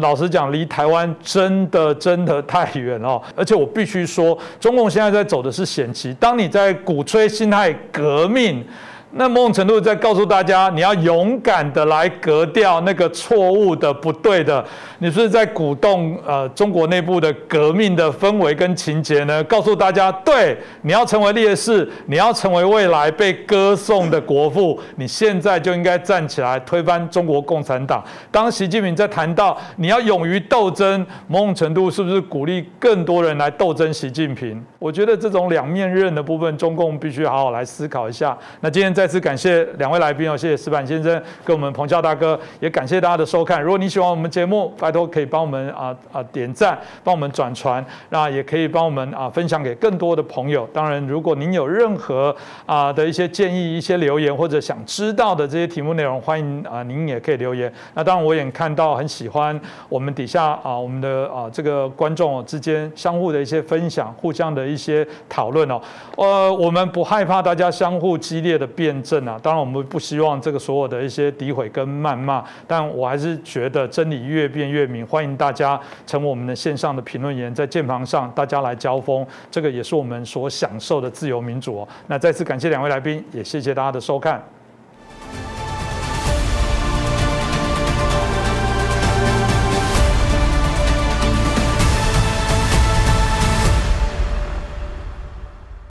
[0.00, 3.22] 老实讲，离台湾真的真的太远了。
[3.36, 6.12] 而且我必须说，中共现在在走的是险棋。
[6.14, 8.66] 当你在鼓吹辛亥革命。
[9.14, 14.64] 那某种程度在告诉大家，你要勇敢的来革掉那个错误的、不对的。
[15.00, 19.44] 你是在鼓动呃中国内部的革命的氛围跟情节呢？
[19.44, 28.02] 告诉大家，对，你要成为烈士，你要成为未来被歌颂的国父，你现在就应该站起来推翻中国共产党。
[28.30, 34.64] 当习近平在谈到你要勇于斗争，某种程度是不是鼓励更多人来斗争习近平？
[34.78, 38.34] 我觉得这种两面刃的部分，中共必须好好来思考一下。
[38.62, 39.01] 那今天在。
[39.02, 43.60] 再次感谢两位来宾哦，谢谢石板先生跟我们彭教大哥，也感谢大家的收看。
[43.60, 50.64] 如果你喜欢我们节目，拜托可以帮我们啊啊点赞，帮我们转传，那也可以帮我们啊分享给更多的朋友。
[50.72, 52.32] 当然，如果您有任何
[52.64, 57.72] 啊的一些建议、一些留言或者想知道的这些题目内容，欢迎啊您也可以留言。
[57.94, 65.80] 那当然，我也看到很喜欢我们底下啊我们的啊这个观众之间相互的一些分享，互相的一些讨论哦。
[66.14, 68.91] 呃，我们不害怕大家相互激烈的辩。
[68.92, 69.40] 验证啊！
[69.42, 75.06] 当然，我们不希望这个所有的一些诋毁跟谩骂，但我还是觉得真理越辩越明。
[75.06, 81.88] 欢迎大家成为我们的线上的评论员，在键盘上大家来交锋，这个也是我们所享受的自由民主哦。
[82.08, 84.42] 那再次感谢两位来宾，也谢谢大家的收看。